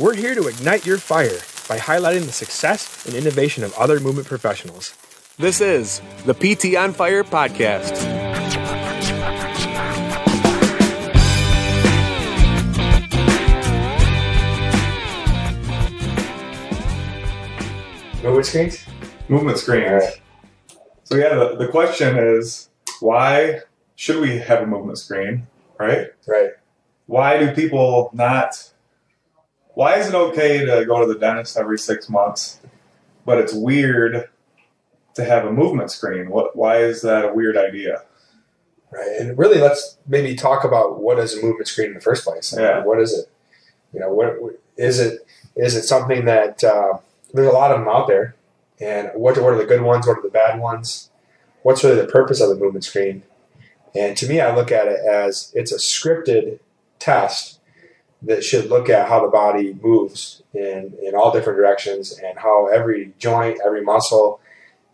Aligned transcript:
We're 0.00 0.14
here 0.14 0.34
to 0.34 0.48
ignite 0.48 0.86
your 0.86 0.96
fire 0.96 1.40
by 1.68 1.76
highlighting 1.76 2.24
the 2.24 2.32
success 2.32 3.04
and 3.04 3.14
innovation 3.14 3.62
of 3.64 3.74
other 3.74 4.00
movement 4.00 4.26
professionals. 4.26 4.96
This 5.36 5.60
is 5.60 6.00
the 6.24 6.32
PT 6.32 6.74
on 6.74 6.94
Fire 6.94 7.22
podcast. 7.22 8.00
Movement 18.22 18.46
screens? 18.46 18.86
movement 19.28 19.58
screens. 19.58 19.86
All 19.86 19.98
right. 19.98 20.20
So 21.04 21.16
yeah, 21.16 21.34
the, 21.34 21.56
the 21.56 21.68
question 21.68 22.16
is 22.16 22.70
why 23.00 23.60
should 23.96 24.18
we 24.22 24.38
have 24.38 24.62
a 24.62 24.66
movement 24.66 24.96
screen, 24.96 25.46
right? 25.78 26.06
Right. 26.26 26.52
Why 27.04 27.36
do 27.38 27.52
people 27.52 28.08
not 28.14 28.70
why 29.80 29.96
is 29.96 30.08
it 30.08 30.14
okay 30.14 30.58
to 30.66 30.84
go 30.84 31.00
to 31.00 31.10
the 31.10 31.18
dentist 31.18 31.56
every 31.56 31.78
six 31.78 32.10
months, 32.10 32.60
but 33.24 33.38
it's 33.38 33.54
weird 33.54 34.28
to 35.14 35.24
have 35.24 35.46
a 35.46 35.50
movement 35.50 35.90
screen? 35.90 36.28
What 36.28 36.54
why 36.54 36.82
is 36.82 37.00
that 37.00 37.24
a 37.24 37.32
weird 37.32 37.56
idea? 37.56 38.02
Right. 38.92 39.08
And 39.18 39.38
really, 39.38 39.58
let's 39.58 39.96
maybe 40.06 40.34
talk 40.34 40.64
about 40.64 41.00
what 41.00 41.18
is 41.18 41.32
a 41.32 41.40
movement 41.40 41.66
screen 41.66 41.88
in 41.88 41.94
the 41.94 42.02
first 42.02 42.24
place. 42.24 42.52
I 42.52 42.56
mean, 42.58 42.66
Yeah. 42.66 42.84
What 42.84 43.00
is 43.00 43.18
it? 43.18 43.32
You 43.94 44.00
know, 44.00 44.12
what 44.12 44.60
is 44.76 45.00
it? 45.00 45.26
Is 45.56 45.74
it 45.74 45.84
something 45.84 46.26
that 46.26 46.62
uh, 46.62 46.98
there's 47.32 47.48
a 47.48 47.52
lot 47.52 47.70
of 47.70 47.78
them 47.78 47.88
out 47.88 48.06
there, 48.06 48.34
and 48.82 49.10
what 49.14 49.38
what 49.38 49.54
are 49.54 49.56
the 49.56 49.64
good 49.64 49.80
ones? 49.80 50.06
What 50.06 50.18
are 50.18 50.22
the 50.22 50.28
bad 50.28 50.60
ones? 50.60 51.08
What's 51.62 51.82
really 51.82 52.02
the 52.02 52.06
purpose 52.06 52.42
of 52.42 52.50
the 52.50 52.56
movement 52.56 52.84
screen? 52.84 53.22
And 53.94 54.14
to 54.18 54.28
me, 54.28 54.42
I 54.42 54.54
look 54.54 54.70
at 54.70 54.88
it 54.88 55.00
as 55.00 55.50
it's 55.54 55.72
a 55.72 55.78
scripted 55.78 56.58
test 56.98 57.59
that 58.22 58.44
should 58.44 58.68
look 58.68 58.88
at 58.88 59.08
how 59.08 59.20
the 59.20 59.30
body 59.30 59.78
moves 59.82 60.42
in 60.52 60.94
in 61.02 61.14
all 61.14 61.32
different 61.32 61.58
directions 61.58 62.18
and 62.18 62.38
how 62.38 62.66
every 62.66 63.12
joint, 63.18 63.58
every 63.64 63.82
muscle 63.82 64.40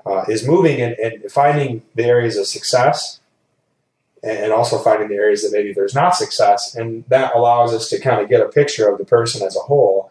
uh, 0.04 0.24
is 0.28 0.46
moving, 0.46 0.80
and, 0.80 0.94
and 0.94 1.30
finding 1.30 1.82
the 1.94 2.04
areas 2.04 2.36
of 2.36 2.46
success 2.46 3.20
and 4.22 4.52
also 4.52 4.78
finding 4.78 5.08
the 5.08 5.14
areas 5.14 5.42
that 5.42 5.52
maybe 5.52 5.72
there's 5.72 5.94
not 5.94 6.14
success. 6.16 6.74
And 6.74 7.04
that 7.08 7.34
allows 7.34 7.72
us 7.72 7.88
to 7.90 8.00
kind 8.00 8.20
of 8.20 8.28
get 8.28 8.40
a 8.40 8.48
picture 8.48 8.88
of 8.88 8.98
the 8.98 9.04
person 9.04 9.46
as 9.46 9.56
a 9.56 9.60
whole 9.60 10.10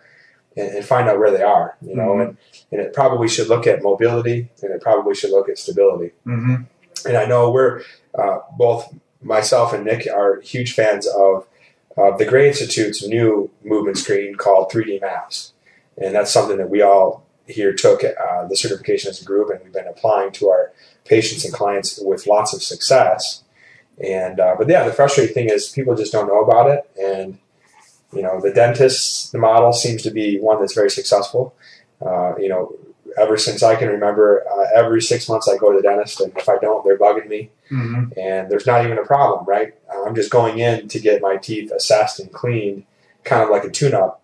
and, 0.55 0.69
and 0.69 0.85
find 0.85 1.09
out 1.09 1.19
where 1.19 1.31
they 1.31 1.43
are, 1.43 1.75
you 1.81 1.95
know. 1.95 2.13
Mhm. 2.13 2.21
And, 2.21 2.37
and 2.71 2.81
it 2.81 2.93
probably 2.93 3.27
should 3.27 3.47
look 3.47 3.67
at 3.67 3.83
mobility 3.83 4.49
and 4.61 4.71
it 4.71 4.81
probably 4.81 5.15
should 5.15 5.31
look 5.31 5.49
at 5.49 5.57
stability. 5.57 6.11
Mm-hmm. 6.25 6.63
And 7.07 7.17
I 7.17 7.25
know 7.25 7.51
we're 7.51 7.81
uh, 8.17 8.39
both 8.57 8.93
myself 9.21 9.73
and 9.73 9.83
Nick 9.83 10.07
are 10.07 10.39
huge 10.41 10.73
fans 10.73 11.07
of 11.07 11.45
uh, 11.97 12.15
the 12.17 12.25
Gray 12.25 12.47
Institute's 12.47 13.05
new 13.07 13.49
movement 13.63 13.97
screen 13.97 14.35
called 14.35 14.71
3D 14.71 15.01
Maps. 15.01 15.53
And 15.97 16.13
that's 16.13 16.31
something 16.31 16.57
that 16.57 16.69
we 16.69 16.81
all 16.81 17.25
here 17.47 17.73
took 17.73 18.03
uh, 18.03 18.47
the 18.47 18.55
certification 18.55 19.09
as 19.09 19.21
a 19.21 19.25
group 19.25 19.49
and 19.49 19.61
we've 19.63 19.73
been 19.73 19.87
applying 19.87 20.31
to 20.33 20.49
our 20.49 20.73
patients 21.05 21.45
and 21.45 21.53
clients 21.53 21.99
with 22.01 22.27
lots 22.27 22.53
of 22.53 22.61
success. 22.61 23.43
And 24.03 24.39
uh, 24.39 24.55
but 24.57 24.67
yeah, 24.67 24.83
the 24.83 24.91
frustrating 24.91 25.33
thing 25.33 25.49
is 25.49 25.69
people 25.69 25.95
just 25.95 26.11
don't 26.11 26.27
know 26.27 26.43
about 26.43 26.69
it. 26.69 26.89
And 27.01 27.37
you 28.13 28.21
know, 28.21 28.41
the 28.41 28.51
dentist, 28.51 29.31
the 29.31 29.37
model 29.37 29.71
seems 29.73 30.01
to 30.03 30.11
be 30.11 30.39
one 30.39 30.59
that's 30.59 30.73
very 30.73 30.89
successful. 30.89 31.55
Uh, 32.05 32.35
you 32.37 32.49
know, 32.49 32.75
ever 33.17 33.37
since 33.37 33.63
I 33.63 33.75
can 33.75 33.89
remember, 33.89 34.43
uh, 34.51 34.65
every 34.75 35.01
six 35.01 35.29
months 35.29 35.47
I 35.47 35.57
go 35.57 35.71
to 35.71 35.77
the 35.77 35.83
dentist, 35.83 36.21
and 36.21 36.35
if 36.37 36.47
I 36.49 36.57
don't, 36.57 36.83
they're 36.83 36.97
bugging 36.97 37.27
me. 37.27 37.51
Mm-hmm. 37.71 38.19
And 38.19 38.49
there's 38.49 38.65
not 38.65 38.85
even 38.85 38.97
a 38.97 39.05
problem, 39.05 39.45
right? 39.45 39.73
Uh, 39.93 40.03
I'm 40.03 40.15
just 40.15 40.31
going 40.31 40.59
in 40.59 40.87
to 40.87 40.99
get 40.99 41.21
my 41.21 41.37
teeth 41.37 41.71
assessed 41.71 42.19
and 42.19 42.31
cleaned, 42.31 42.85
kind 43.23 43.43
of 43.43 43.49
like 43.49 43.63
a 43.63 43.69
tune-up. 43.69 44.21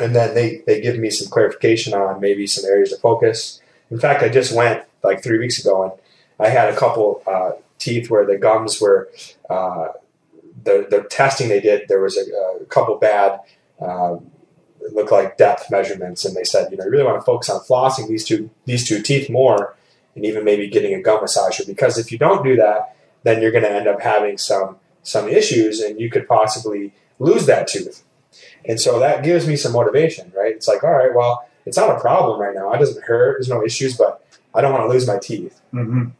And 0.00 0.14
then 0.14 0.34
they, 0.34 0.62
they 0.66 0.80
give 0.80 0.98
me 0.98 1.10
some 1.10 1.30
clarification 1.30 1.94
on 1.94 2.20
maybe 2.20 2.46
some 2.46 2.64
areas 2.64 2.90
to 2.90 2.96
focus. 2.96 3.60
In 3.90 3.98
fact, 3.98 4.22
I 4.22 4.28
just 4.28 4.52
went 4.54 4.84
like 5.02 5.22
three 5.22 5.38
weeks 5.38 5.58
ago, 5.58 5.84
and 5.84 5.92
I 6.38 6.50
had 6.50 6.68
a 6.72 6.76
couple 6.76 7.22
uh, 7.26 7.52
teeth 7.78 8.10
where 8.10 8.26
the 8.26 8.36
gums 8.36 8.80
were 8.80 9.08
uh, 9.48 9.88
the 10.64 10.86
the 10.90 11.02
testing 11.10 11.48
they 11.48 11.60
did. 11.60 11.86
There 11.88 12.00
was 12.00 12.16
a, 12.16 12.24
a 12.60 12.66
couple 12.66 12.96
bad. 12.96 13.40
Um, 13.80 14.30
it 14.84 14.92
looked 14.92 15.10
like 15.10 15.36
depth 15.36 15.70
measurements, 15.70 16.24
and 16.24 16.36
they 16.36 16.44
said, 16.44 16.70
you 16.70 16.76
know, 16.76 16.84
you 16.84 16.90
really 16.90 17.04
want 17.04 17.18
to 17.18 17.24
focus 17.24 17.48
on 17.48 17.60
flossing 17.60 18.06
these 18.06 18.24
two 18.24 18.50
these 18.66 18.86
two 18.86 19.00
teeth 19.02 19.30
more, 19.30 19.74
and 20.14 20.24
even 20.24 20.44
maybe 20.44 20.68
getting 20.68 20.94
a 20.94 21.02
gum 21.02 21.24
massager 21.24 21.66
because 21.66 21.98
if 21.98 22.12
you 22.12 22.18
don't 22.18 22.44
do 22.44 22.54
that, 22.56 22.94
then 23.22 23.40
you're 23.40 23.50
going 23.50 23.64
to 23.64 23.70
end 23.70 23.88
up 23.88 24.02
having 24.02 24.38
some 24.38 24.76
some 25.02 25.28
issues, 25.28 25.80
and 25.80 25.98
you 25.98 26.10
could 26.10 26.28
possibly 26.28 26.92
lose 27.18 27.46
that 27.46 27.66
tooth. 27.66 28.04
And 28.64 28.80
so 28.80 28.98
that 28.98 29.22
gives 29.24 29.46
me 29.46 29.56
some 29.56 29.72
motivation, 29.72 30.32
right? 30.34 30.54
It's 30.54 30.68
like, 30.68 30.82
all 30.82 30.92
right, 30.92 31.14
well, 31.14 31.48
it's 31.66 31.76
not 31.76 31.96
a 31.96 32.00
problem 32.00 32.40
right 32.40 32.54
now. 32.54 32.72
It 32.72 32.78
doesn't 32.78 33.04
hurt. 33.04 33.36
There's 33.38 33.48
no 33.48 33.64
issues, 33.64 33.96
but 33.96 34.24
I 34.54 34.60
don't 34.60 34.72
want 34.72 34.84
to 34.84 34.92
lose 34.92 35.06
my 35.06 35.18
teeth. 35.18 35.60
Mm-hmm. 35.72 36.10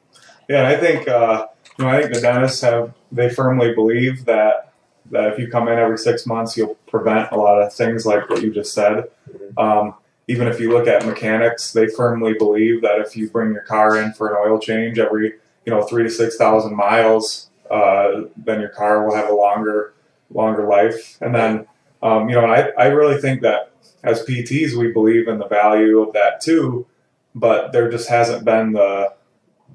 Yeah, 0.48 0.58
and 0.58 0.66
I 0.66 0.76
think 0.76 1.08
uh, 1.08 1.46
you 1.78 1.84
know, 1.84 1.90
I 1.90 2.00
think 2.00 2.14
the 2.14 2.20
dentists 2.20 2.60
have 2.62 2.94
they 3.12 3.28
firmly 3.28 3.74
believe 3.74 4.24
that 4.24 4.72
that 5.10 5.32
if 5.32 5.38
you 5.38 5.48
come 5.48 5.68
in 5.68 5.78
every 5.78 5.98
six 5.98 6.26
months, 6.26 6.56
you'll 6.56 6.76
prevent 6.86 7.30
a 7.32 7.36
lot 7.36 7.60
of 7.60 7.72
things 7.72 8.06
like 8.06 8.28
what 8.30 8.42
you 8.42 8.52
just 8.52 8.72
said. 8.72 9.04
Um, 9.56 9.94
even 10.26 10.48
if 10.48 10.58
you 10.58 10.72
look 10.72 10.86
at 10.88 11.04
mechanics, 11.04 11.72
they 11.72 11.86
firmly 11.86 12.34
believe 12.34 12.82
that 12.82 12.98
if 12.98 13.16
you 13.16 13.28
bring 13.28 13.52
your 13.52 13.62
car 13.62 14.00
in 14.00 14.12
for 14.12 14.30
an 14.30 14.36
oil 14.50 14.58
change 14.58 14.98
every 14.98 15.34
you 15.66 15.72
know 15.72 15.82
three 15.82 16.02
to 16.02 16.10
six 16.10 16.36
thousand 16.36 16.74
miles, 16.76 17.50
uh, 17.70 18.22
then 18.36 18.60
your 18.60 18.70
car 18.70 19.06
will 19.06 19.14
have 19.14 19.28
a 19.28 19.34
longer 19.34 19.94
longer 20.30 20.66
life. 20.66 21.18
And 21.20 21.34
then 21.34 21.66
um, 22.02 22.28
you 22.28 22.34
know, 22.34 22.44
I 22.44 22.70
I 22.78 22.86
really 22.86 23.20
think 23.20 23.42
that 23.42 23.70
as 24.02 24.22
PTs 24.24 24.74
we 24.74 24.92
believe 24.92 25.28
in 25.28 25.38
the 25.38 25.48
value 25.48 26.00
of 26.00 26.12
that 26.12 26.40
too, 26.40 26.86
but 27.34 27.72
there 27.72 27.90
just 27.90 28.08
hasn't 28.08 28.44
been 28.44 28.72
the 28.72 29.12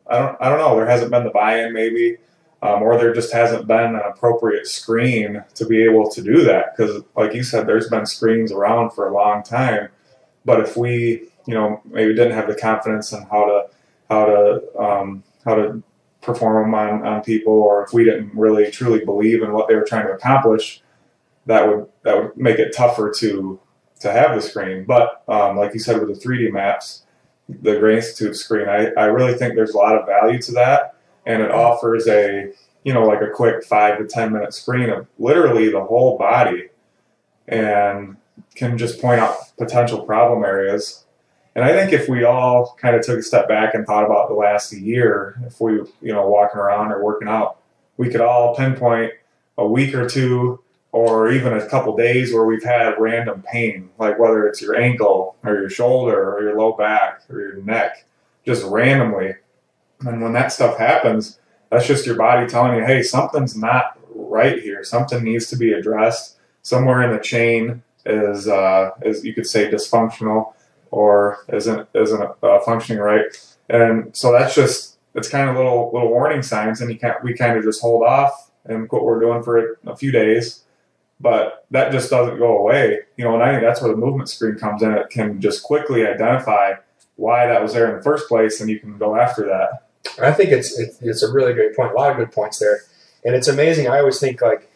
I 0.07 0.19
don't 0.19 0.38
I 0.41 0.50
don't 0.50 0.59
know 0.59 0.75
there 0.75 0.90
hasn't 0.90 1.11
been 1.11 1.23
the 1.23 1.31
buy-in 1.31 1.73
maybe. 1.73 2.17
Um, 2.62 2.84
or 2.84 2.97
there 2.97 3.14
just 3.14 3.31
hasn't 3.31 3.68
been 3.68 3.96
an 3.96 4.02
appropriate 4.06 4.68
screen 4.68 5.44
to 5.56 5.66
be 5.66 5.81
able 5.84 6.09
to 6.09 6.22
do 6.22 6.44
that 6.44 6.75
because 6.75 7.03
like 7.16 7.34
you 7.34 7.42
said 7.42 7.66
there's 7.66 7.90
been 7.90 8.06
screens 8.06 8.52
around 8.52 8.92
for 8.92 9.08
a 9.08 9.14
long 9.14 9.44
time. 9.44 9.88
But 10.44 10.59
if 10.59 10.75
we 10.75 11.30
you 11.46 11.53
know 11.53 11.81
maybe 11.86 12.14
didn't 12.14 12.34
have 12.34 12.47
the 12.47 12.56
confidence 12.56 13.14
in 13.14 13.24
how 13.24 13.46
to 13.46 13.68
how 14.09 14.25
to 14.25 14.78
um, 14.78 15.24
how 15.46 15.56
to 15.56 15.84
perform 16.22 16.64
them 16.64 16.75
on, 16.75 17.08
on 17.08 17.24
people 17.24 17.53
or 17.53 17.84
if 17.84 17.94
we 17.94 18.03
didn't 18.03 18.34
really 18.36 18.70
truly 18.70 19.03
believe 19.06 19.41
in 19.41 19.53
what 19.53 19.68
they 19.68 19.76
were 19.76 19.86
trying 19.86 20.06
to 20.06 20.14
accomplish 20.14 20.81
that 21.46 21.68
would 21.68 21.88
that 22.03 22.18
would 22.18 22.38
make 22.38 22.59
it 22.59 22.76
tougher 22.76 23.12
to 23.18 23.59
to 24.02 24.12
have 24.12 24.34
the 24.36 24.41
screen. 24.41 24.86
But 24.86 25.24
um, 25.28 25.58
like 25.58 25.74
you 25.74 25.80
said 25.80 26.00
with 26.00 26.09
the 26.09 26.28
3d 26.28 26.52
maps 26.52 27.03
the 27.47 27.80
gray 27.80 27.96
institute 27.96 28.36
screen 28.36 28.70
I, 28.70 28.91
I 28.97 29.06
really 29.06 29.34
think 29.34 29.56
there's 29.56 29.74
a 29.74 29.78
lot 29.78 29.96
of 29.96 30.06
value 30.06 30.40
to 30.41 30.52
that 30.53 30.96
and 31.29 31.44
it 31.44 31.51
offers 31.51 32.07
a 32.07 32.51
you 32.84 32.94
know 32.94 33.06
like 33.06 33.22
a 33.22 33.29
quick 33.29 33.63
five 33.63 34.00
to 34.00 34.06
ten 34.06 34.34
minute 34.34 34.53
screen 34.53 34.90
of 34.90 35.07
literally 35.19 35.72
the 35.72 35.84
whole 35.84 36.17
body 36.17 36.69
and 37.47 38.17
can 38.56 38.78
just 38.78 39.00
point 39.00 39.22
out 39.22 39.35
potential 39.57 40.01
problem 40.03 40.44
areas. 40.44 41.06
And 41.56 41.63
i 41.63 41.72
think 41.72 41.94
if 41.94 42.07
we 42.09 42.23
all 42.23 42.75
kind 42.81 42.95
of 42.95 43.06
took 43.06 43.19
a 43.19 43.23
step 43.23 43.47
back 43.47 43.73
and 43.73 43.85
thought 43.85 44.06
about 44.06 44.28
the 44.28 44.34
last 44.34 44.73
year 44.73 45.40
if 45.45 45.62
we 45.62 45.73
you 45.73 46.13
know 46.13 46.28
walking 46.28 46.59
around 46.59 46.91
or 46.91 47.03
working 47.03 47.28
out 47.28 47.57
we 47.97 48.09
could 48.09 48.22
all 48.22 48.56
pinpoint 48.56 49.11
a 49.57 49.67
week 49.67 49.94
or 49.94 50.07
two 50.07 50.61
or 50.91 51.29
even 51.31 51.53
a 51.53 51.67
couple 51.67 51.96
days 51.97 52.34
where 52.34 52.46
we've 52.46 52.63
had 52.63 52.96
random 52.97 53.44
pain 53.51 53.90
like 53.97 54.17
whether 54.17 54.47
it's 54.47 54.61
your 54.61 54.75
ankle 54.75 55.35
or 55.44 55.56
your 55.56 55.69
shoulder 55.69 56.34
or 56.34 56.41
your 56.41 56.57
low 56.57 56.72
back 56.72 57.23
or 57.29 57.41
your 57.41 57.61
neck 57.63 58.06
just 58.46 58.63
randomly 58.63 59.34
and 60.02 60.22
when 60.22 60.34
that 60.34 60.52
stuff 60.52 60.78
happens, 60.78 61.40
that's 61.70 61.88
just 61.88 62.06
your 62.06 62.16
body 62.16 62.48
telling 62.48 62.78
you, 62.78 62.86
hey, 62.86 63.04
something's 63.04 63.56
not 63.56 63.98
right 64.14 64.62
here. 64.62 64.84
Something 64.84 65.24
needs 65.24 65.48
to 65.48 65.56
be 65.56 65.72
addressed. 65.72 66.38
Somewhere 66.62 67.04
in 67.04 67.12
the 67.12 67.22
chain 67.22 67.84
is, 68.06 68.47
uh, 68.47 68.91
is 69.02 69.23
you 69.26 69.34
could 69.34 69.47
say, 69.47 69.70
dysfunctional 69.70 70.53
or 70.91 71.46
isn't 71.50 71.88
isn't 71.94 72.29
uh, 72.41 72.59
functioning 72.62 73.02
right. 73.02 73.26
And 73.70 74.16
so 74.16 74.32
that's 74.32 74.56
just 74.56 74.97
it's 75.16 75.29
kind 75.29 75.50
of 75.50 75.56
little 75.56 75.91
little 75.94 76.09
warning 76.09 76.41
signs, 76.41 76.82
and 76.82 76.91
you 76.91 76.97
can't 76.97 77.23
we 77.23 77.34
kind 77.34 77.58
of 77.58 77.64
just 77.64 77.82
hold 77.82 78.03
off 78.03 78.52
and 78.66 78.90
what 78.91 79.03
we're 79.03 79.20
doing 79.20 79.44
for 79.44 79.79
a 79.85 79.96
few 79.96 80.12
days. 80.12 80.64
But 81.22 81.66
that 81.72 81.91
just 81.91 82.09
doesn't 82.09 82.38
go 82.38 82.58
away, 82.58 83.02
you 83.18 83.26
know. 83.26 83.34
And 83.34 83.44
I 83.44 83.52
think 83.52 83.64
that's 83.64 83.82
where 83.82 83.91
the 83.91 83.97
movement 83.97 84.29
screen 84.29 84.56
comes 84.56 84.82
in. 84.82 84.91
It 84.91 85.09
can 85.09 85.41
just 85.41 85.64
quickly 85.64 86.08
identify 86.08 86.73
why 87.16 87.46
that 87.46 87.62
was 87.62 87.73
there 87.73 87.90
in 87.90 87.97
the 87.97 88.03
first 88.03 88.28
place, 88.28 88.62
and 88.62 88.70
you 88.70 88.79
can 88.79 88.97
go 88.97 89.18
after 89.18 89.46
that. 89.47 89.89
And 90.17 90.25
I 90.25 90.31
think 90.31 90.49
it's, 90.51 90.78
it's 90.78 91.01
it's 91.01 91.23
a 91.23 91.31
really 91.31 91.53
great 91.53 91.75
point. 91.75 91.91
A 91.91 91.96
lot 91.96 92.11
of 92.11 92.17
good 92.17 92.31
points 92.31 92.59
there, 92.59 92.81
and 93.23 93.35
it's 93.35 93.47
amazing. 93.47 93.87
I 93.87 93.99
always 93.99 94.19
think 94.19 94.41
like 94.41 94.69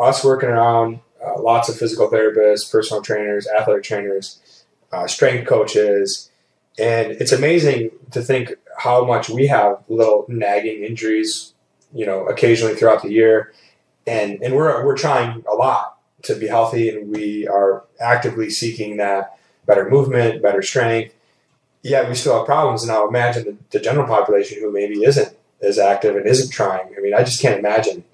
us 0.00 0.24
working 0.24 0.48
around 0.48 1.00
uh, 1.24 1.40
lots 1.40 1.68
of 1.68 1.76
physical 1.76 2.10
therapists, 2.10 2.70
personal 2.70 3.02
trainers, 3.02 3.46
athletic 3.48 3.82
trainers, 3.82 4.64
uh, 4.92 5.06
strength 5.06 5.48
coaches, 5.48 6.30
and 6.78 7.12
it's 7.12 7.32
amazing 7.32 7.90
to 8.12 8.22
think 8.22 8.54
how 8.78 9.04
much 9.04 9.28
we 9.28 9.46
have 9.46 9.82
little 9.88 10.24
nagging 10.28 10.82
injuries, 10.82 11.54
you 11.92 12.06
know, 12.06 12.26
occasionally 12.26 12.74
throughout 12.74 13.02
the 13.02 13.10
year, 13.10 13.52
and 14.06 14.42
and 14.42 14.54
we're 14.54 14.84
we're 14.84 14.96
trying 14.96 15.44
a 15.48 15.54
lot 15.54 15.98
to 16.24 16.34
be 16.34 16.46
healthy 16.46 16.88
and 16.88 17.10
we 17.10 17.46
are 17.46 17.84
actively 18.00 18.50
seeking 18.50 18.96
that 18.96 19.38
better 19.66 19.88
movement, 19.88 20.42
better 20.42 20.62
strength. 20.62 21.14
Yet 21.84 22.08
we 22.08 22.14
still 22.14 22.38
have 22.38 22.46
problems. 22.46 22.86
Now 22.86 23.06
imagine 23.06 23.44
the, 23.44 23.56
the 23.70 23.78
general 23.78 24.06
population 24.06 24.58
who 24.58 24.72
maybe 24.72 25.04
isn't 25.04 25.36
as 25.62 25.78
active 25.78 26.16
and 26.16 26.26
isn't 26.26 26.50
trying. 26.50 26.94
I 26.96 27.00
mean, 27.00 27.12
I 27.12 27.22
just 27.22 27.42
can't 27.42 27.58
imagine 27.58 28.04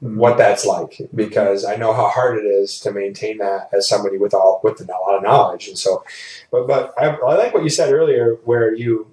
what 0.00 0.38
that's 0.38 0.64
like 0.64 0.98
because 1.14 1.66
I 1.66 1.76
know 1.76 1.92
how 1.92 2.08
hard 2.08 2.38
it 2.38 2.48
is 2.48 2.80
to 2.80 2.90
maintain 2.90 3.36
that 3.36 3.68
as 3.74 3.86
somebody 3.86 4.16
with 4.16 4.32
all 4.32 4.62
with 4.64 4.80
a 4.80 4.84
lot 4.86 5.16
of 5.16 5.22
knowledge. 5.22 5.68
And 5.68 5.76
so, 5.78 6.02
but 6.50 6.66
but 6.66 6.94
I, 6.98 7.08
I 7.08 7.34
like 7.36 7.52
what 7.52 7.62
you 7.62 7.68
said 7.68 7.92
earlier, 7.92 8.36
where 8.44 8.74
you 8.74 9.12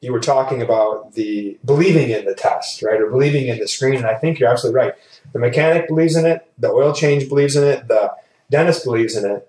you 0.00 0.12
were 0.12 0.20
talking 0.20 0.60
about 0.60 1.14
the 1.14 1.56
believing 1.64 2.10
in 2.10 2.24
the 2.24 2.34
test, 2.34 2.82
right, 2.82 3.00
or 3.00 3.08
believing 3.08 3.46
in 3.46 3.60
the 3.60 3.68
screen. 3.68 3.94
And 3.94 4.06
I 4.06 4.14
think 4.14 4.40
you're 4.40 4.50
absolutely 4.50 4.80
right. 4.80 4.94
The 5.32 5.38
mechanic 5.38 5.86
believes 5.86 6.16
in 6.16 6.26
it, 6.26 6.50
the 6.58 6.70
oil 6.70 6.92
change 6.92 7.28
believes 7.28 7.54
in 7.54 7.62
it, 7.62 7.86
the 7.86 8.12
dentist 8.50 8.84
believes 8.84 9.16
in 9.16 9.30
it, 9.30 9.48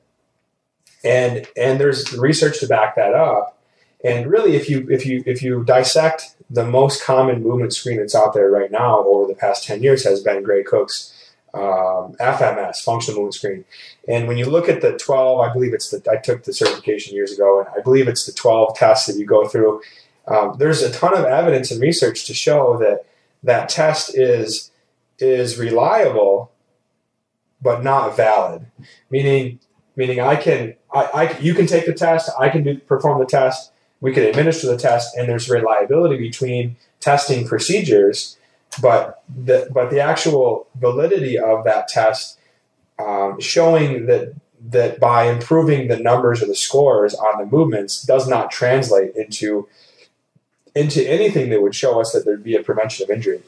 and 1.04 1.48
and 1.58 1.80
there's 1.80 2.14
research 2.14 2.60
to 2.60 2.68
back 2.68 2.96
that 2.96 3.16
up. 3.16 3.57
And 4.04 4.28
really, 4.28 4.56
if 4.56 4.70
you 4.70 4.88
if 4.90 5.06
you 5.06 5.24
if 5.26 5.42
you 5.42 5.64
dissect 5.64 6.36
the 6.50 6.66
most 6.66 7.04
common 7.04 7.44
movement 7.44 7.74
screen 7.74 7.98
that's 7.98 8.16
out 8.16 8.34
there 8.34 8.50
right 8.50 8.72
now 8.72 9.04
over 9.04 9.28
the 9.28 9.36
past 9.36 9.66
10 9.66 9.84
years 9.84 10.04
has 10.06 10.22
been 10.22 10.44
Gray 10.44 10.64
Cook's 10.64 11.14
um, 11.54 12.16
FMS, 12.20 12.84
functional 12.84 13.20
movement 13.20 13.34
screen. 13.34 13.66
And 14.08 14.28
when 14.28 14.38
you 14.38 14.46
look 14.46 14.70
at 14.70 14.82
the 14.82 14.98
12, 14.98 15.40
I 15.40 15.52
believe 15.52 15.74
it's 15.74 15.90
the, 15.90 16.02
I 16.10 16.18
took 16.18 16.44
the 16.44 16.54
certification 16.54 17.16
years 17.16 17.34
ago, 17.34 17.60
and 17.60 17.68
I 17.76 17.82
believe 17.82 18.08
it's 18.08 18.26
the 18.26 18.32
12 18.32 18.78
tests 18.78 19.08
that 19.08 19.18
you 19.18 19.26
go 19.26 19.48
through. 19.48 19.82
Um, 20.28 20.56
there's 20.58 20.82
a 20.82 20.92
ton 20.92 21.18
of 21.18 21.26
evidence 21.26 21.72
and 21.72 21.82
research 21.82 22.26
to 22.26 22.34
show 22.34 22.78
that 22.78 23.06
that 23.44 23.70
test 23.70 24.16
is 24.16 24.72
is 25.20 25.58
reliable, 25.58 26.52
but 27.62 27.84
not 27.84 28.16
valid. 28.16 28.68
Meaning, 29.10 29.60
meaning 29.96 30.20
I 30.20 30.36
can, 30.36 30.76
I, 30.94 31.04
I 31.06 31.40
you 31.40 31.54
can 31.54 31.66
take 31.66 31.86
the 31.86 31.94
test, 31.94 32.30
I 32.40 32.50
can 32.50 32.64
do, 32.64 32.78
perform 32.78 33.20
the 33.20 33.26
test, 33.26 33.72
we 34.02 34.14
could 34.14 34.24
administer 34.24 34.68
the 34.68 34.78
test, 34.78 35.16
and 35.16 35.28
there's 35.28 35.50
reliability 35.50 36.18
between 36.18 36.76
testing 37.00 37.48
procedures, 37.48 38.38
but 38.82 39.24
the 39.28 39.70
but 39.72 39.90
the 39.90 40.00
actual 40.00 40.68
validity 40.76 41.38
of 41.38 41.64
that 41.64 41.88
test, 41.88 42.40
um, 43.00 43.40
showing 43.40 44.06
that 44.06 44.34
that 44.70 45.00
by 45.00 45.26
improving 45.26 45.88
the 45.88 45.98
numbers 45.98 46.42
or 46.42 46.48
the 46.48 46.56
scores 46.56 47.14
on 47.14 47.40
the 47.40 47.46
movements 47.46 48.04
does 48.04 48.28
not 48.28 48.52
translate 48.52 49.16
into 49.16 49.68
into 50.76 51.08
anything 51.10 51.50
that 51.50 51.62
would 51.62 51.74
show 51.74 52.00
us 52.00 52.12
that 52.12 52.24
there'd 52.26 52.44
be 52.44 52.56
a 52.56 52.62
prevention 52.62 53.04
of 53.04 53.10
injury, 53.10 53.42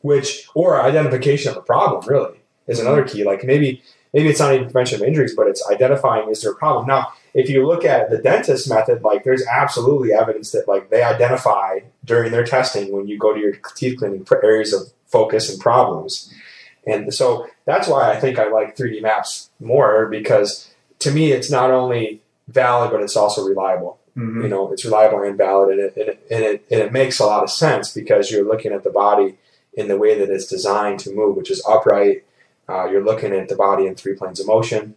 which 0.00 0.48
or 0.54 0.80
identification 0.82 1.52
of 1.52 1.56
a 1.56 1.62
problem 1.62 2.04
really 2.08 2.40
is 2.66 2.80
another 2.80 3.04
key. 3.04 3.24
Like 3.24 3.44
maybe 3.44 3.82
maybe 4.12 4.28
it's 4.28 4.40
not 4.40 4.54
even 4.54 4.64
prevention 4.64 5.00
of 5.00 5.06
injuries, 5.06 5.34
but 5.36 5.46
it's 5.46 5.64
identifying 5.70 6.28
is 6.30 6.42
there 6.42 6.52
a 6.52 6.56
problem 6.56 6.86
now 6.86 7.12
if 7.34 7.48
you 7.48 7.66
look 7.66 7.84
at 7.84 8.10
the 8.10 8.18
dentist 8.18 8.68
method, 8.68 9.02
like 9.02 9.24
there's 9.24 9.46
absolutely 9.46 10.12
evidence 10.12 10.52
that 10.52 10.68
like 10.68 10.90
they 10.90 11.02
identify 11.02 11.80
during 12.04 12.32
their 12.32 12.44
testing 12.44 12.92
when 12.92 13.06
you 13.06 13.18
go 13.18 13.32
to 13.32 13.40
your 13.40 13.54
teeth 13.76 13.98
cleaning 13.98 14.24
for 14.24 14.44
areas 14.44 14.72
of 14.72 14.92
focus 15.06 15.50
and 15.50 15.60
problems. 15.60 16.32
And 16.86 17.12
so 17.12 17.46
that's 17.66 17.88
why 17.88 18.10
I 18.10 18.18
think 18.18 18.38
I 18.38 18.48
like 18.48 18.76
3D 18.76 19.02
maps 19.02 19.50
more 19.60 20.06
because 20.08 20.72
to 21.00 21.10
me 21.10 21.32
it's 21.32 21.50
not 21.50 21.70
only 21.70 22.22
valid 22.48 22.90
but 22.90 23.02
it's 23.02 23.16
also 23.16 23.46
reliable. 23.46 23.98
Mm-hmm. 24.16 24.42
You 24.42 24.48
know, 24.48 24.72
it's 24.72 24.84
reliable 24.84 25.22
and 25.22 25.38
valid, 25.38 25.78
and 25.78 25.80
it, 25.80 25.96
and 25.96 26.08
it, 26.08 26.26
and 26.30 26.44
it 26.44 26.66
and 26.68 26.80
it 26.80 26.92
makes 26.92 27.20
a 27.20 27.26
lot 27.26 27.44
of 27.44 27.50
sense 27.50 27.94
because 27.94 28.28
you're 28.28 28.44
looking 28.44 28.72
at 28.72 28.82
the 28.82 28.90
body 28.90 29.38
in 29.74 29.86
the 29.86 29.96
way 29.96 30.18
that 30.18 30.28
it's 30.28 30.46
designed 30.46 30.98
to 31.00 31.14
move, 31.14 31.36
which 31.36 31.50
is 31.50 31.64
upright. 31.66 32.24
Uh, 32.68 32.86
you're 32.86 33.04
looking 33.04 33.32
at 33.32 33.48
the 33.48 33.54
body 33.54 33.86
in 33.86 33.94
three 33.94 34.16
planes 34.16 34.40
of 34.40 34.48
motion 34.48 34.96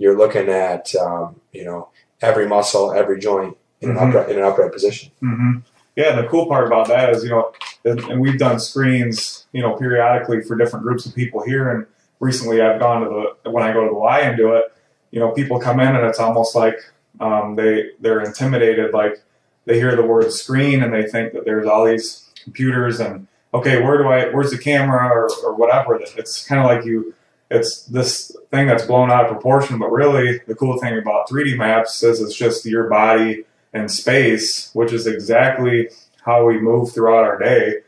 you're 0.00 0.16
looking 0.16 0.48
at 0.48 0.94
um, 0.96 1.40
you 1.52 1.64
know 1.64 1.90
every 2.22 2.48
muscle, 2.48 2.92
every 2.92 3.20
joint 3.20 3.56
in 3.80 3.90
an 3.90 3.96
mm-hmm. 3.96 4.08
upright 4.08 4.30
in 4.30 4.38
an 4.38 4.44
upright 4.44 4.72
position. 4.72 5.12
Mm-hmm. 5.22 5.58
Yeah, 5.94 6.16
and 6.16 6.24
the 6.24 6.28
cool 6.28 6.46
part 6.46 6.66
about 6.66 6.88
that 6.88 7.10
is 7.10 7.22
you 7.22 7.30
know, 7.30 7.52
and 7.84 8.20
we've 8.20 8.38
done 8.38 8.58
screens 8.58 9.46
you 9.52 9.62
know 9.62 9.76
periodically 9.76 10.40
for 10.40 10.56
different 10.56 10.84
groups 10.84 11.04
of 11.04 11.14
people 11.14 11.44
here, 11.44 11.70
and 11.70 11.86
recently 12.18 12.62
I've 12.62 12.80
gone 12.80 13.02
to 13.02 13.34
the 13.44 13.50
when 13.50 13.62
I 13.62 13.72
go 13.72 13.84
to 13.84 13.90
the 13.90 13.94
Y 13.94 14.20
and 14.20 14.36
do 14.36 14.54
it, 14.54 14.64
you 15.10 15.20
know, 15.20 15.32
people 15.32 15.60
come 15.60 15.80
in 15.80 15.94
and 15.94 16.06
it's 16.06 16.18
almost 16.18 16.54
like 16.54 16.78
um, 17.20 17.56
they 17.56 17.90
they're 18.00 18.20
intimidated, 18.20 18.94
like 18.94 19.22
they 19.66 19.74
hear 19.74 19.96
the 19.96 20.02
word 20.02 20.32
screen 20.32 20.82
and 20.82 20.94
they 20.94 21.06
think 21.06 21.32
that 21.34 21.44
there's 21.44 21.66
all 21.66 21.84
these 21.84 22.30
computers 22.42 23.00
and 23.00 23.26
okay, 23.52 23.82
where 23.82 23.98
do 23.98 24.08
I 24.08 24.32
where's 24.32 24.50
the 24.50 24.58
camera 24.58 25.08
or, 25.08 25.28
or 25.44 25.54
whatever. 25.54 26.00
It's 26.16 26.46
kind 26.46 26.60
of 26.60 26.66
like 26.66 26.84
you 26.84 27.14
it's 27.50 27.84
this 27.86 28.36
thing 28.50 28.66
that's 28.66 28.84
blown 28.84 29.10
out 29.10 29.24
of 29.24 29.32
proportion. 29.32 29.78
But 29.78 29.90
really, 29.90 30.40
the 30.46 30.54
cool 30.54 30.78
thing 30.78 30.96
about 30.96 31.28
3D 31.28 31.56
maps 31.56 32.02
is 32.02 32.20
it's 32.20 32.36
just 32.36 32.64
your 32.64 32.88
body 32.88 33.44
and 33.72 33.90
space, 33.90 34.70
which 34.74 34.92
is 34.92 35.06
exactly 35.06 35.88
how 36.24 36.44
we 36.44 36.60
move 36.60 36.92
throughout 36.92 37.24
our 37.24 37.38
day. 37.38 37.78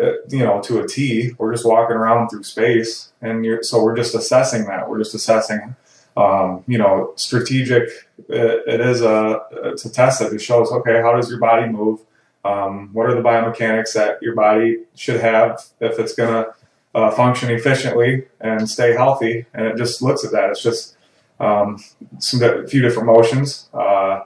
Uh, 0.00 0.12
you 0.28 0.38
know, 0.38 0.60
to 0.62 0.80
a 0.80 0.86
T. 0.86 1.32
We're 1.38 1.52
just 1.52 1.66
walking 1.66 1.96
around 1.96 2.28
through 2.28 2.44
space, 2.44 3.12
and 3.20 3.64
so 3.64 3.82
we're 3.82 3.96
just 3.96 4.14
assessing 4.14 4.64
that. 4.66 4.88
We're 4.88 4.98
just 4.98 5.14
assessing. 5.14 5.74
Um, 6.16 6.64
you 6.66 6.78
know, 6.78 7.12
strategic. 7.16 7.88
It, 8.28 8.62
it 8.66 8.80
is 8.80 9.02
a 9.02 9.40
it's 9.64 9.84
a 9.84 9.90
test 9.90 10.20
that 10.20 10.38
shows 10.40 10.70
okay, 10.70 11.00
how 11.00 11.14
does 11.14 11.28
your 11.28 11.40
body 11.40 11.68
move? 11.68 12.00
Um, 12.44 12.90
what 12.92 13.06
are 13.06 13.14
the 13.14 13.20
biomechanics 13.20 13.92
that 13.94 14.22
your 14.22 14.34
body 14.34 14.84
should 14.94 15.20
have 15.20 15.64
if 15.80 15.98
it's 15.98 16.14
going 16.14 16.32
to 16.32 16.52
uh, 16.94 17.10
function 17.10 17.50
efficiently 17.50 18.26
and 18.40 18.68
stay 18.68 18.92
healthy. 18.92 19.46
And 19.54 19.66
it 19.66 19.76
just 19.76 20.02
looks 20.02 20.24
at 20.24 20.32
that. 20.32 20.50
It's 20.50 20.62
just 20.62 20.96
um, 21.40 21.78
some 22.18 22.42
a 22.42 22.66
few 22.66 22.82
different 22.82 23.06
motions 23.06 23.68
uh, 23.72 24.20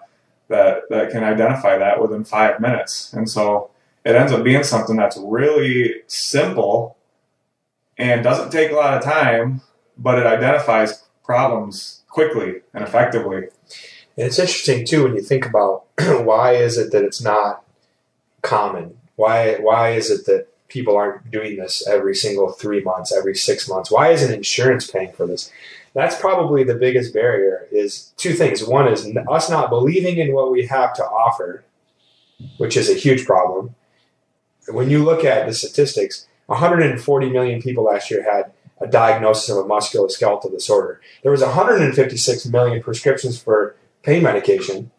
that 0.49 0.89
that 0.91 1.11
can 1.11 1.25
identify 1.25 1.79
that 1.79 2.01
within 2.01 2.25
five 2.25 2.61
minutes. 2.61 3.13
And 3.13 3.29
so 3.29 3.71
it 4.05 4.15
ends 4.15 4.33
up 4.33 4.45
being 4.45 4.65
something 4.65 4.97
that's 4.97 5.17
really 5.19 6.03
simple 6.07 6.97
and 7.99 8.25
doesn't 8.25 8.51
take 8.51 8.73
a 8.73 8.75
lot 8.75 8.95
of 8.97 9.05
time, 9.05 9.61
but 9.97 10.19
it 10.19 10.27
identifies 10.27 11.05
problems 11.25 12.03
quickly 12.09 12.63
and 12.75 12.83
effectively. 12.83 13.49
And 14.17 14.27
it's 14.27 14.39
interesting 14.39 14.87
too 14.87 15.05
when 15.05 15.15
you 15.15 15.23
think 15.23 15.47
about 15.47 15.85
why 15.99 16.55
is 16.55 16.79
it 16.79 16.93
that 16.93 17.05
it's 17.05 17.23
not 17.23 17.65
common? 18.43 18.97
Why 19.17 19.57
why 19.57 19.91
is 19.91 20.11
it 20.11 20.27
that 20.27 20.49
people 20.73 20.97
aren't 20.97 21.31
doing 21.31 21.57
this 21.57 21.87
every 21.87 22.15
single 22.15 22.51
three 22.51 22.83
months, 22.83 23.15
every 23.15 23.35
six 23.35 23.69
months? 23.69 23.91
Why 23.91 24.09
isn't 24.09 24.33
insurance 24.33 24.91
paying 24.91 25.13
for 25.13 25.27
this? 25.27 25.53
That's 25.95 26.19
probably 26.19 26.65
the 26.65 26.75
biggest 26.75 27.13
barrier 27.13 27.69
is 27.71 28.13
two 28.17 28.33
things. 28.33 28.65
One 28.65 28.89
is 28.89 29.07
us 29.29 29.51
not 29.51 29.69
believing 29.69 30.17
in 30.17 30.33
what 30.33 30.51
we 30.51 30.67
have 30.67 30.95
to 30.95 31.05
offer, 31.05 31.65
which 32.57 32.77
is 32.77 32.89
a 32.89 32.95
huge 32.95 33.27
problem. 33.27 33.75
When 34.69 34.89
you 34.89 35.05
look 35.05 35.25
at 35.25 35.47
the 35.47 35.53
statistics, 35.53 36.27
140 36.47 37.31
million 37.31 37.61
people 37.61 37.85
last 37.85 38.11
year 38.11 38.23
had 38.23 38.53
a 38.81 38.91
diagnosis 38.91 39.51
of 39.51 39.59
a 39.59 39.69
musculoskeletal 39.69 40.51
disorder. 40.51 41.01
There 41.23 41.31
was 41.31 41.43
156 41.43 42.47
million 42.47 42.83
prescriptions 42.83 43.41
for 43.41 43.77
pain 44.03 44.23
medication, 44.23 44.91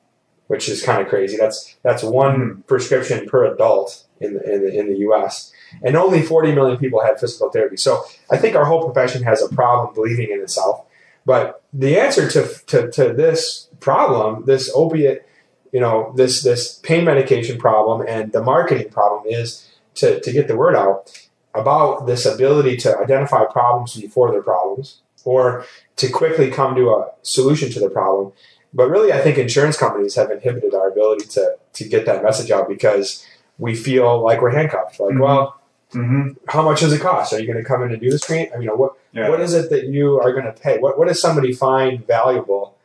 which 0.48 0.70
is 0.70 0.84
kind 0.84 1.02
of 1.02 1.08
crazy. 1.08 1.38
That's 1.38 1.76
that's 1.82 2.04
one 2.04 2.36
hmm. 2.36 2.62
prescription 2.62 3.28
per 3.28 3.46
adult 3.46 4.06
in 4.22 4.36
the, 4.36 4.54
in 4.54 4.62
the, 4.62 4.80
in 4.80 4.88
the 4.88 5.00
U.S 5.00 5.52
and 5.82 5.96
only 5.96 6.22
40 6.22 6.54
million 6.54 6.78
people 6.78 7.02
had 7.02 7.20
physical 7.20 7.50
therapy. 7.50 7.78
So 7.78 8.04
I 8.30 8.38
think 8.38 8.56
our 8.56 8.66
whole 8.66 8.84
profession 8.84 9.24
has 9.24 9.42
a 9.42 9.54
problem 9.54 9.94
believing 9.94 10.30
in 10.32 10.42
itself. 10.42 10.86
But 11.26 11.64
the 11.74 11.98
answer 11.98 12.30
to, 12.30 12.48
to, 12.68 12.92
to 12.92 13.14
this 13.14 13.70
problem, 13.80 14.46
this 14.46 14.72
opiate, 14.74 15.26
you 15.72 15.80
know, 15.80 16.14
this 16.16 16.44
this 16.44 16.80
pain 16.80 17.06
medication 17.06 17.58
problem 17.58 18.06
and 18.08 18.32
the 18.32 18.44
marketing 18.44 18.90
problem 18.90 19.24
is 19.28 19.70
to, 19.96 20.20
to 20.20 20.32
get 20.32 20.48
the 20.48 20.56
word 20.56 20.76
out 20.76 21.28
about 21.56 22.08
this 22.08 22.26
ability 22.26 22.78
to 22.78 22.98
identify 22.98 23.46
problems 23.46 23.96
before 23.96 24.32
they're 24.32 24.42
problems 24.42 25.02
or 25.24 25.66
to 25.96 26.10
quickly 26.10 26.50
come 26.50 26.76
to 26.76 26.90
a 26.90 27.10
solution 27.22 27.72
to 27.72 27.80
the 27.80 27.90
problem. 27.90 28.34
But 28.74 28.90
really, 28.90 29.14
I 29.14 29.22
think 29.22 29.38
insurance 29.38 29.78
companies 29.78 30.16
have 30.16 30.32
inhibited 30.32 30.74
our 30.74 30.90
ability 30.90 31.28
to, 31.30 31.56
to 31.74 31.88
get 31.88 32.06
that 32.08 32.24
message 32.24 32.50
out 32.50 32.68
because 32.68 33.26
we 33.58 33.76
feel 33.76 34.22
like 34.22 34.42
we're 34.42 34.50
handcuffed. 34.50 35.00
Like, 35.00 35.12
mm-hmm. 35.12 35.20
well, 35.20 35.60
Mm-hmm. 35.94 36.30
How 36.48 36.64
much 36.64 36.82
does 36.82 36.94
it 36.94 37.02
cost? 37.02 37.34
Are 37.34 37.40
you 37.40 37.48
going 37.48 37.58
to 37.58 37.64
come 37.64 37.84
in 37.84 37.92
and 37.92 38.02
do 38.02 38.10
the 38.10 38.20
screen? 38.20 38.50
I 38.54 38.58
mean, 38.58 38.70
what 38.70 38.94
yeah. 39.12 39.30
what 39.30 39.40
is 39.40 39.54
it 39.54 39.70
that 39.70 39.86
you 39.86 40.20
are 40.20 40.32
going 40.32 40.46
to 40.46 40.52
pay? 40.52 40.80
What 40.80 40.98
what 40.98 41.08
does 41.08 41.22
somebody 41.22 41.54
find 41.54 42.06
valuable 42.06 42.76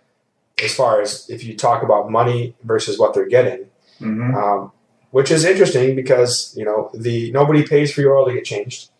as 0.63 0.75
far 0.75 1.01
as 1.01 1.29
if 1.31 1.45
you 1.45 1.57
talk 1.57 1.83
about 1.83 2.11
money 2.11 2.55
versus 2.65 2.99
what 2.99 3.15
they're 3.15 3.29
getting? 3.29 3.67
Mm-hmm. 4.01 4.35
Um, 4.35 4.73
which 5.11 5.31
is 5.31 5.45
interesting 5.45 5.97
because 5.97 6.55
you 6.57 6.65
know 6.65 6.91
the 6.95 7.33
nobody 7.33 7.67
pays 7.67 7.93
for 7.93 8.01
your 8.01 8.17
oil 8.17 8.27
to 8.27 8.35
get 8.35 8.45
changed. 8.45 8.91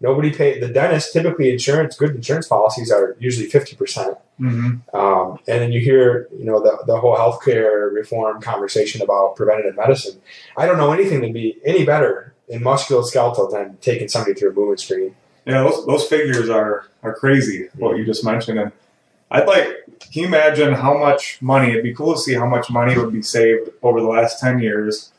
Nobody 0.00 0.32
pay 0.32 0.60
the 0.60 0.68
dentist. 0.68 1.12
Typically, 1.12 1.52
insurance 1.52 1.96
good 1.96 2.14
insurance 2.14 2.46
policies 2.46 2.90
are 2.90 3.16
usually 3.18 3.48
fifty 3.48 3.76
percent. 3.76 4.16
Mm-hmm. 4.40 4.96
Um, 4.96 5.38
and 5.48 5.60
then 5.60 5.72
you 5.72 5.80
hear 5.80 6.28
you 6.38 6.44
know 6.44 6.60
the 6.62 6.82
the 6.86 6.98
whole 6.98 7.16
healthcare 7.16 7.92
reform 7.92 8.40
conversation 8.40 9.02
about 9.02 9.36
preventative 9.36 9.76
medicine. 9.76 10.20
I 10.56 10.66
don't 10.66 10.78
know 10.78 10.92
anything 10.92 11.20
to 11.22 11.32
be 11.32 11.58
any 11.64 11.84
better 11.84 12.34
in 12.48 12.60
musculoskeletal 12.60 13.50
than 13.50 13.76
taking 13.80 14.08
somebody 14.08 14.34
through 14.34 14.50
a 14.50 14.54
movement 14.54 14.80
screen 14.80 15.14
Yeah, 15.44 15.62
those, 15.62 15.86
those 15.86 16.06
figures 16.06 16.48
are 16.48 16.86
are 17.02 17.14
crazy. 17.14 17.68
What 17.76 17.96
you 17.96 18.04
just 18.04 18.24
mentioned, 18.24 18.58
and 18.58 18.72
I'd 19.30 19.46
like. 19.46 19.68
Can 20.00 20.22
you 20.22 20.26
imagine 20.28 20.74
how 20.74 20.96
much 20.96 21.42
money? 21.42 21.70
It'd 21.70 21.82
be 21.82 21.92
cool 21.92 22.14
to 22.14 22.20
see 22.20 22.34
how 22.34 22.46
much 22.46 22.70
money 22.70 22.96
would 22.96 23.12
be 23.12 23.20
saved 23.20 23.70
over 23.82 24.00
the 24.00 24.06
last 24.06 24.40
ten 24.40 24.58
years 24.60 25.12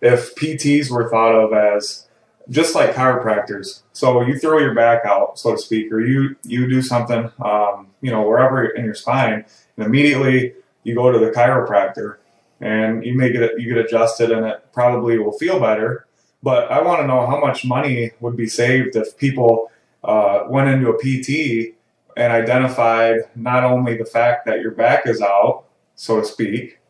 if 0.00 0.34
PTs 0.34 0.90
were 0.90 1.08
thought 1.08 1.34
of 1.34 1.52
as 1.52 2.06
just 2.50 2.74
like 2.74 2.94
chiropractors. 2.94 3.82
So 3.92 4.20
you 4.22 4.38
throw 4.38 4.58
your 4.58 4.74
back 4.74 5.04
out, 5.06 5.38
so 5.38 5.52
to 5.52 5.58
speak, 5.58 5.92
or 5.92 6.00
you 6.00 6.36
you 6.42 6.68
do 6.68 6.82
something, 6.82 7.30
um, 7.42 7.88
you 8.00 8.10
know, 8.10 8.22
wherever 8.22 8.64
in 8.64 8.84
your 8.84 8.94
spine, 8.94 9.44
and 9.76 9.86
immediately 9.86 10.54
you 10.82 10.94
go 10.94 11.10
to 11.10 11.18
the 11.18 11.30
chiropractor, 11.30 12.16
and 12.60 13.04
you 13.04 13.14
may 13.14 13.32
get 13.32 13.42
it, 13.42 13.60
you 13.60 13.72
get 13.72 13.84
adjusted, 13.84 14.30
and 14.30 14.46
it 14.46 14.64
probably 14.72 15.18
will 15.18 15.32
feel 15.32 15.58
better. 15.58 16.03
But 16.44 16.70
I 16.70 16.82
want 16.82 17.00
to 17.00 17.06
know 17.06 17.26
how 17.26 17.40
much 17.40 17.64
money 17.64 18.10
would 18.20 18.36
be 18.36 18.46
saved 18.46 18.96
if 18.96 19.16
people 19.16 19.70
uh, 20.04 20.44
went 20.46 20.68
into 20.68 20.90
a 20.90 20.98
PT 20.98 21.74
and 22.18 22.30
identified 22.30 23.20
not 23.34 23.64
only 23.64 23.96
the 23.96 24.04
fact 24.04 24.44
that 24.44 24.60
your 24.60 24.72
back 24.72 25.06
is 25.06 25.22
out, 25.22 25.64
so 25.94 26.20
to 26.20 26.26
speak, 26.26 26.80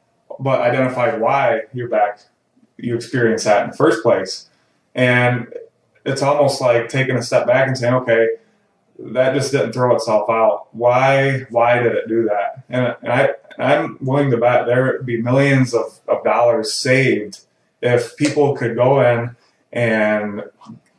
but 0.40 0.60
identified 0.60 1.20
why 1.20 1.62
your 1.72 1.88
back 1.88 2.18
you 2.76 2.96
experienced 2.96 3.44
that 3.44 3.62
in 3.62 3.70
the 3.70 3.76
first 3.76 4.02
place. 4.02 4.50
And 4.96 5.54
it's 6.04 6.20
almost 6.20 6.60
like 6.60 6.88
taking 6.88 7.16
a 7.16 7.22
step 7.22 7.46
back 7.46 7.68
and 7.68 7.78
saying, 7.78 7.94
okay, 7.94 8.30
that 8.98 9.34
just 9.34 9.52
didn't 9.52 9.72
throw 9.72 9.94
itself 9.94 10.28
out. 10.28 10.66
Why? 10.72 11.46
Why 11.50 11.78
did 11.78 11.92
it 11.92 12.08
do 12.08 12.24
that? 12.24 12.64
And, 12.68 12.96
and 13.02 13.12
I, 13.12 13.28
I'm 13.60 13.98
willing 14.00 14.32
to 14.32 14.36
bet 14.36 14.66
there 14.66 14.84
would 14.84 15.06
be 15.06 15.22
millions 15.22 15.74
of, 15.74 16.00
of 16.08 16.24
dollars 16.24 16.72
saved 16.72 17.44
if 17.80 18.16
people 18.16 18.56
could 18.56 18.74
go 18.74 19.00
in 19.00 19.36
and 19.74 20.42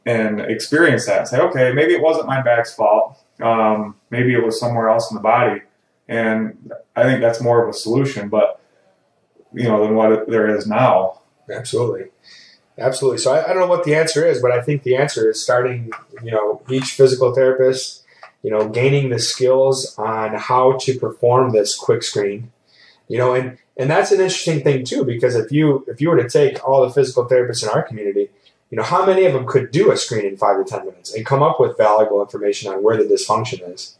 and 0.05 0.39
experience 0.41 1.07
that. 1.07 1.19
And 1.19 1.27
say, 1.27 1.39
okay, 1.39 1.71
maybe 1.73 1.93
it 1.93 2.01
wasn't 2.01 2.27
my 2.27 2.41
back's 2.41 2.75
fault. 2.75 3.17
Um, 3.41 3.95
maybe 4.11 4.33
it 4.33 4.45
was 4.45 4.59
somewhere 4.59 4.89
else 4.89 5.09
in 5.09 5.15
the 5.15 5.21
body. 5.21 5.61
And 6.07 6.71
I 6.95 7.03
think 7.03 7.21
that's 7.21 7.41
more 7.41 7.63
of 7.63 7.69
a 7.69 7.73
solution, 7.73 8.29
but 8.29 8.61
you 9.51 9.63
know, 9.63 9.83
than 9.83 9.95
what 9.95 10.29
there 10.29 10.55
is 10.55 10.67
now. 10.67 11.21
Absolutely. 11.49 12.09
Absolutely. 12.77 13.19
So 13.19 13.33
I, 13.33 13.45
I, 13.45 13.47
don't 13.53 13.59
know 13.59 13.67
what 13.67 13.85
the 13.85 13.95
answer 13.95 14.25
is, 14.25 14.41
but 14.41 14.51
I 14.51 14.61
think 14.61 14.83
the 14.83 14.97
answer 14.97 15.29
is 15.29 15.41
starting, 15.41 15.91
you 16.21 16.31
know, 16.31 16.61
each 16.69 16.91
physical 16.91 17.33
therapist, 17.33 18.03
you 18.43 18.51
know, 18.51 18.67
gaining 18.67 19.09
the 19.09 19.19
skills 19.19 19.95
on 19.97 20.35
how 20.35 20.77
to 20.79 20.99
perform 20.99 21.51
this 21.51 21.73
quick 21.73 22.03
screen, 22.03 22.51
you 23.07 23.17
know, 23.17 23.33
and, 23.33 23.57
and 23.77 23.89
that's 23.89 24.11
an 24.11 24.19
interesting 24.19 24.61
thing 24.61 24.83
too, 24.83 25.05
because 25.05 25.35
if 25.35 25.53
you, 25.53 25.85
if 25.87 26.01
you 26.01 26.09
were 26.09 26.21
to 26.21 26.29
take 26.29 26.67
all 26.67 26.85
the 26.85 26.91
physical 26.91 27.25
therapists 27.25 27.63
in 27.63 27.69
our 27.69 27.81
community, 27.81 28.29
you 28.75 28.81
know, 28.81 28.87
how 28.87 29.05
many 29.05 29.23
of 29.23 29.31
them 29.31 29.47
could 29.47 29.71
do 29.71 29.89
a 29.89 29.95
screen 29.95 30.25
in 30.25 30.35
five 30.35 30.57
to 30.57 30.69
10 30.69 30.85
minutes 30.85 31.13
and 31.13 31.25
come 31.25 31.41
up 31.41 31.61
with 31.61 31.77
valuable 31.77 32.21
information 32.21 32.69
on 32.73 32.83
where 32.83 32.97
the 32.97 33.05
dysfunction 33.05 33.73
is, 33.73 33.97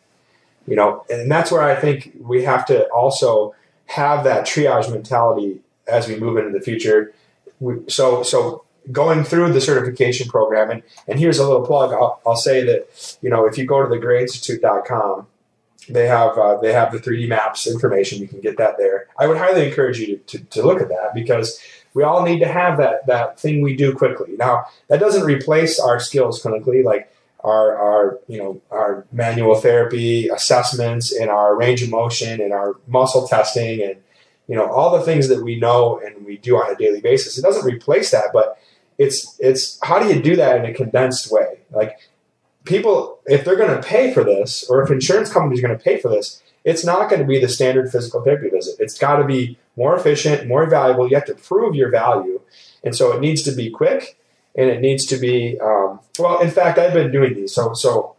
you 0.68 0.76
know, 0.76 1.06
and 1.10 1.32
that's 1.32 1.50
where 1.50 1.62
I 1.62 1.80
think 1.80 2.12
we 2.20 2.44
have 2.44 2.66
to 2.66 2.86
also 2.90 3.56
have 3.86 4.26
that 4.26 4.46
triage 4.46 4.92
mentality 4.92 5.62
as 5.88 6.10
we 6.10 6.20
move 6.20 6.36
into 6.36 6.52
the 6.52 6.60
future. 6.60 7.14
We, 7.62 7.88
so, 7.88 8.22
so 8.22 8.66
going 8.92 9.24
through 9.24 9.54
the 9.54 9.62
certification 9.62 10.28
program, 10.28 10.70
and, 10.70 10.84
and 11.08 11.20
here's 11.20 11.38
a 11.38 11.48
little 11.48 11.66
plug. 11.66 11.94
I'll, 11.94 12.20
I'll 12.28 12.36
say 12.36 12.66
that, 12.66 13.18
you 13.22 13.30
know, 13.30 13.46
if 13.46 13.58
you 13.58 13.66
go 13.66 13.82
to 13.82 13.88
thegrayinstitute.com, 13.88 15.26
they 15.88 16.08
have 16.08 16.38
uh, 16.38 16.58
they 16.58 16.74
have 16.74 16.92
the 16.92 16.98
3D 16.98 17.30
maps 17.30 17.66
information. 17.66 18.20
You 18.20 18.28
can 18.28 18.42
get 18.42 18.58
that 18.58 18.78
there. 18.78 19.08
I 19.18 19.28
would 19.28 19.38
highly 19.38 19.70
encourage 19.70 20.00
you 20.00 20.18
to, 20.18 20.40
to, 20.40 20.44
to, 20.46 20.64
look 20.64 20.82
at 20.82 20.90
that 20.90 21.14
because 21.14 21.62
we 21.96 22.04
all 22.04 22.24
need 22.24 22.40
to 22.40 22.48
have 22.48 22.78
that 22.78 23.08
that 23.08 23.40
thing 23.40 23.62
we 23.62 23.76
do 23.76 23.96
quickly. 23.96 24.36
Now 24.38 24.66
that 24.90 25.00
doesn't 25.00 25.24
replace 25.24 25.80
our 25.80 26.00
skills 26.00 26.44
clinically, 26.44 26.84
like 26.84 27.12
our 27.44 27.76
our 27.78 28.20
you 28.28 28.38
know 28.38 28.62
our 28.70 29.08
manual 29.12 29.56
therapy 29.56 30.28
assessments 30.28 31.12
and 31.12 31.32
our 31.32 31.56
range 31.56 31.82
of 31.82 31.90
motion 31.90 32.42
and 32.42 32.54
our 32.54 32.76
muscle 32.88 33.28
testing 33.28 33.82
and 33.82 33.96
you 34.48 34.56
know 34.56 34.70
all 34.72 34.96
the 34.96 35.04
things 35.04 35.30
that 35.30 35.42
we 35.42 35.58
know 35.60 36.00
and 36.06 36.26
we 36.26 36.38
do 36.38 36.58
on 36.58 36.72
a 36.72 36.76
daily 36.76 37.02
basis. 37.02 37.40
It 37.40 37.42
doesn't 37.42 37.66
replace 37.66 38.12
that, 38.12 38.26
but 38.34 38.60
it's 38.98 39.38
it's 39.40 39.80
how 39.82 39.98
do 39.98 40.14
you 40.14 40.22
do 40.22 40.36
that 40.36 40.58
in 40.58 40.66
a 40.66 40.74
condensed 40.74 41.32
way? 41.32 41.62
Like 41.72 41.98
people, 42.66 43.20
if 43.26 43.46
they're 43.46 43.56
going 43.56 43.82
to 43.82 43.88
pay 43.88 44.14
for 44.14 44.24
this, 44.24 44.70
or 44.70 44.84
if 44.84 44.92
insurance 44.92 45.32
companies 45.32 45.60
are 45.60 45.68
going 45.68 45.78
to 45.78 45.84
pay 45.84 45.98
for 45.98 46.10
this, 46.10 46.42
it's 46.66 46.84
not 46.84 47.10
going 47.10 47.22
to 47.22 47.28
be 47.28 47.40
the 47.40 47.48
standard 47.48 47.92
physical 47.92 48.22
therapy 48.22 48.50
visit. 48.50 48.76
It's 48.80 48.98
got 48.98 49.18
to 49.18 49.24
be 49.24 49.58
more 49.78 49.96
efficient, 49.96 50.48
more 50.48 50.66
valuable. 50.66 51.08
You 51.08 51.16
have 51.16 51.26
to 51.26 51.36
prove 51.36 51.76
your 51.76 51.90
value, 51.90 52.42
and 52.84 52.96
so 52.96 53.14
it 53.14 53.22
needs 53.22 53.44
to 53.44 53.52
be 53.52 53.70
quick, 53.70 54.18
and 54.58 54.70
it 54.70 54.82
needs 54.82 55.06
to 55.06 55.18
be 55.18 55.58
um, 55.62 56.00
well. 56.20 56.42
In 56.42 56.52
fact, 56.52 56.78
I've 56.78 56.94
been 56.94 57.12
doing 57.12 57.36
these. 57.36 57.54
So 57.54 57.74
so 57.74 58.16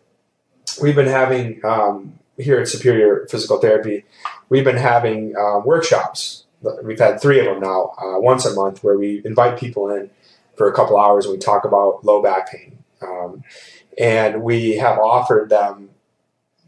we've 0.81 0.95
been 0.95 1.09
having 1.09 1.63
um, 1.65 2.19
here 2.39 2.59
at 2.59 2.69
Superior 2.69 3.27
Physical 3.29 3.59
Therapy, 3.59 4.05
we've 4.49 4.65
been 4.65 4.77
having 4.77 5.35
uh, 5.37 5.61
workshops. 5.61 6.45
We've 6.83 6.99
had 6.99 7.21
three 7.21 7.39
of 7.41 7.47
them 7.47 7.61
now, 7.61 7.93
uh, 7.99 8.19
once 8.19 8.45
a 8.45 8.55
month, 8.55 8.83
where 8.83 8.99
we 8.99 9.23
invite 9.25 9.59
people 9.59 9.89
in 9.91 10.11
for 10.57 10.69
a 10.69 10.75
couple 10.75 10.99
hours 10.99 11.27
and 11.27 11.33
we 11.33 11.39
talk 11.39 11.65
about 11.65 12.05
low 12.05 12.23
back 12.23 12.51
pain. 12.51 12.79
Um, 13.03 13.45
and 13.99 14.43
we 14.43 14.77
have 14.77 14.99
offered 14.99 15.51
them 15.51 15.91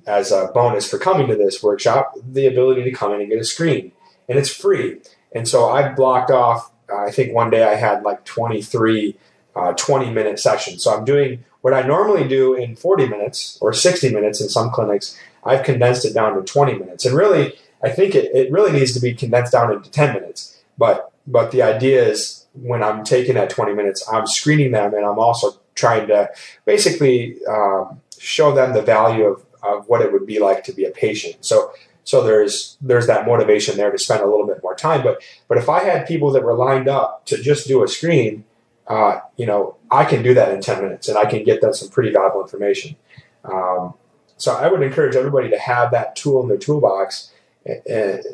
as 0.09 0.33
a 0.33 0.51
bonus 0.55 0.89
for 0.89 0.99
coming 0.99 1.29
to 1.29 1.37
this 1.37 1.63
workshop 1.63 2.15
the 2.27 2.47
ability 2.47 2.83
to 2.85 2.91
come 2.91 3.13
in 3.13 3.21
and 3.21 3.31
get 3.31 3.39
a 3.39 3.45
screen. 3.45 3.93
And 4.29 4.39
it's 4.39 4.51
free. 4.51 5.01
And 5.33 5.47
so 5.47 5.69
I've 5.69 5.95
blocked 5.95 6.31
off, 6.31 6.73
I 6.93 7.11
think 7.11 7.35
one 7.35 7.51
day 7.51 7.65
I 7.65 7.75
had 7.75 8.03
like 8.03 8.25
23 8.25 9.17
uh, 9.55 9.73
20 9.73 10.11
minute 10.11 10.39
sessions. 10.39 10.85
So 10.85 10.97
I'm 10.97 11.05
doing 11.05 11.45
what 11.63 11.75
I 11.75 11.83
normally 11.83 12.27
do 12.29 12.55
in 12.55 12.77
40 12.77 13.09
minutes 13.09 13.59
or 13.61 13.73
60 13.73 14.13
minutes 14.15 14.41
in 14.41 14.49
some 14.49 14.71
clinics. 14.71 15.19
I've 15.45 15.65
condensed 15.65 16.05
it 16.05 16.15
down 16.15 16.37
to 16.37 16.43
20 16.43 16.79
minutes. 16.79 17.05
And 17.05 17.17
really, 17.17 17.55
I 17.83 17.91
think 17.91 18.15
it, 18.15 18.31
it 18.35 18.53
really 18.53 18.73
needs 18.73 18.93
to 18.95 19.01
be 19.01 19.15
condensed 19.15 19.53
down 19.53 19.73
into 19.73 19.91
10 19.91 20.15
minutes. 20.15 20.63
But 20.77 21.13
but 21.27 21.51
the 21.51 21.63
idea 21.63 22.03
is 22.09 22.47
when 22.55 22.83
I'm 22.83 23.05
taking 23.05 23.35
that 23.35 23.51
20 23.51 23.75
minutes, 23.75 24.09
I'm 24.11 24.27
screening 24.27 24.73
them 24.73 24.95
and 24.95 25.05
I'm 25.05 25.19
also 25.19 25.61
trying 25.75 26.07
to 26.09 26.31
basically 26.65 27.37
um, 27.47 28.01
show 28.19 28.55
them 28.55 28.73
the 28.73 28.83
value 28.83 29.25
of, 29.25 29.45
of 29.63 29.89
what 29.89 30.01
it 30.01 30.13
would 30.13 30.27
be 30.27 30.39
like 30.39 30.65
to 30.65 30.73
be 30.73 30.85
a 30.85 30.91
patient. 30.91 31.45
So 31.45 31.73
so 32.05 32.23
there's 32.23 32.79
there's 32.81 33.07
that 33.07 33.27
motivation 33.27 33.77
there 33.77 33.91
to 33.91 33.99
spend 33.99 34.23
a 34.23 34.27
little 34.27 34.47
bit 34.47 34.63
more 34.63 34.75
time. 34.75 35.03
But 35.03 35.23
but 35.47 35.59
if 35.59 35.69
I 35.69 35.85
had 35.85 36.07
people 36.07 36.31
that 36.33 36.43
were 36.43 36.55
lined 36.55 36.89
up 36.89 37.27
to 37.27 37.41
just 37.41 37.69
do 37.69 37.85
a 37.85 37.89
screen, 37.89 38.45
uh, 38.87 39.21
you 39.37 39.47
know, 39.47 39.77
I 39.91 40.05
can 40.05 40.23
do 40.23 40.35
that 40.35 40.53
in 40.53 40.61
10 40.61 40.83
minutes 40.83 41.09
and 41.09 41.19
I 41.19 41.27
can 41.27 41.45
get 41.45 41.61
them 41.61 41.75
some 41.75 41.91
pretty 41.91 42.11
valuable 42.11 42.41
information. 42.41 42.97
Um, 43.45 43.95
so 44.39 44.55
I 44.55 44.69
would 44.69 44.83
encourage 44.83 45.17
everybody 45.17 45.51
to 45.51 45.59
have 45.59 45.91
that 45.91 46.17
tool 46.17 46.43
in 46.43 46.49
their 46.49 46.57
toolbox. 46.57 47.33
And, 47.67 48.25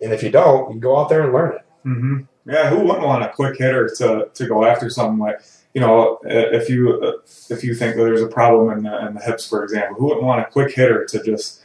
and 0.00 0.12
if 0.12 0.22
you 0.22 0.30
don't, 0.30 0.72
you 0.72 0.80
go 0.80 0.96
out 0.96 1.08
there 1.08 1.22
and 1.22 1.32
learn 1.32 1.56
it. 1.56 1.62
Mm-hmm. 1.84 2.20
Yeah, 2.46 2.70
who 2.70 2.80
wouldn't 2.80 3.04
want 3.04 3.24
a 3.24 3.30
quick 3.30 3.58
hitter 3.58 3.88
to, 3.98 4.28
to 4.32 4.46
go 4.46 4.64
after 4.64 4.88
something 4.90 5.18
like 5.18 5.40
you 5.74 5.80
know 5.80 6.18
uh, 6.24 6.28
if 6.52 6.68
you 6.68 7.00
uh, 7.02 7.12
if 7.50 7.62
you 7.64 7.74
think 7.74 7.96
that 7.96 8.02
there's 8.02 8.22
a 8.22 8.28
problem 8.28 8.76
in 8.78 8.84
the, 8.84 9.06
in 9.06 9.14
the 9.14 9.20
hips, 9.20 9.48
for 9.48 9.62
example, 9.62 9.96
who 9.96 10.06
wouldn't 10.06 10.24
want 10.24 10.40
a 10.40 10.50
quick 10.50 10.74
hitter 10.74 11.04
to 11.04 11.22
just 11.22 11.64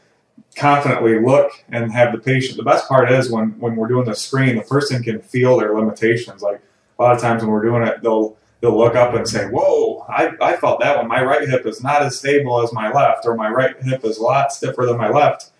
confidently 0.55 1.19
look 1.19 1.51
and 1.69 1.91
have 1.91 2.11
the 2.11 2.17
patient. 2.17 2.57
The 2.57 2.63
best 2.63 2.87
part 2.87 3.11
is 3.11 3.31
when 3.31 3.59
when 3.59 3.75
we're 3.75 3.87
doing 3.87 4.05
the 4.05 4.15
screen, 4.15 4.55
the 4.55 4.63
person 4.63 5.03
can 5.03 5.21
feel 5.21 5.57
their 5.57 5.75
limitations. 5.75 6.41
Like 6.41 6.61
a 6.97 7.03
lot 7.03 7.15
of 7.15 7.21
times 7.21 7.43
when 7.43 7.51
we're 7.51 7.63
doing 7.63 7.83
it, 7.83 8.01
they'll 8.01 8.35
they'll 8.61 8.77
look 8.77 8.95
up 8.95 9.13
and 9.13 9.27
say, 9.27 9.45
"Whoa, 9.45 10.05
I, 10.09 10.31
I 10.41 10.57
felt 10.57 10.79
that 10.81 10.97
one. 10.97 11.07
My 11.07 11.23
right 11.23 11.47
hip 11.47 11.65
is 11.65 11.83
not 11.83 12.01
as 12.01 12.17
stable 12.17 12.61
as 12.61 12.73
my 12.73 12.91
left, 12.91 13.25
or 13.25 13.35
my 13.35 13.49
right 13.49 13.75
hip 13.81 14.03
is 14.03 14.17
a 14.17 14.23
lot 14.23 14.51
stiffer 14.51 14.85
than 14.85 14.97
my 14.97 15.09
left." 15.09 15.51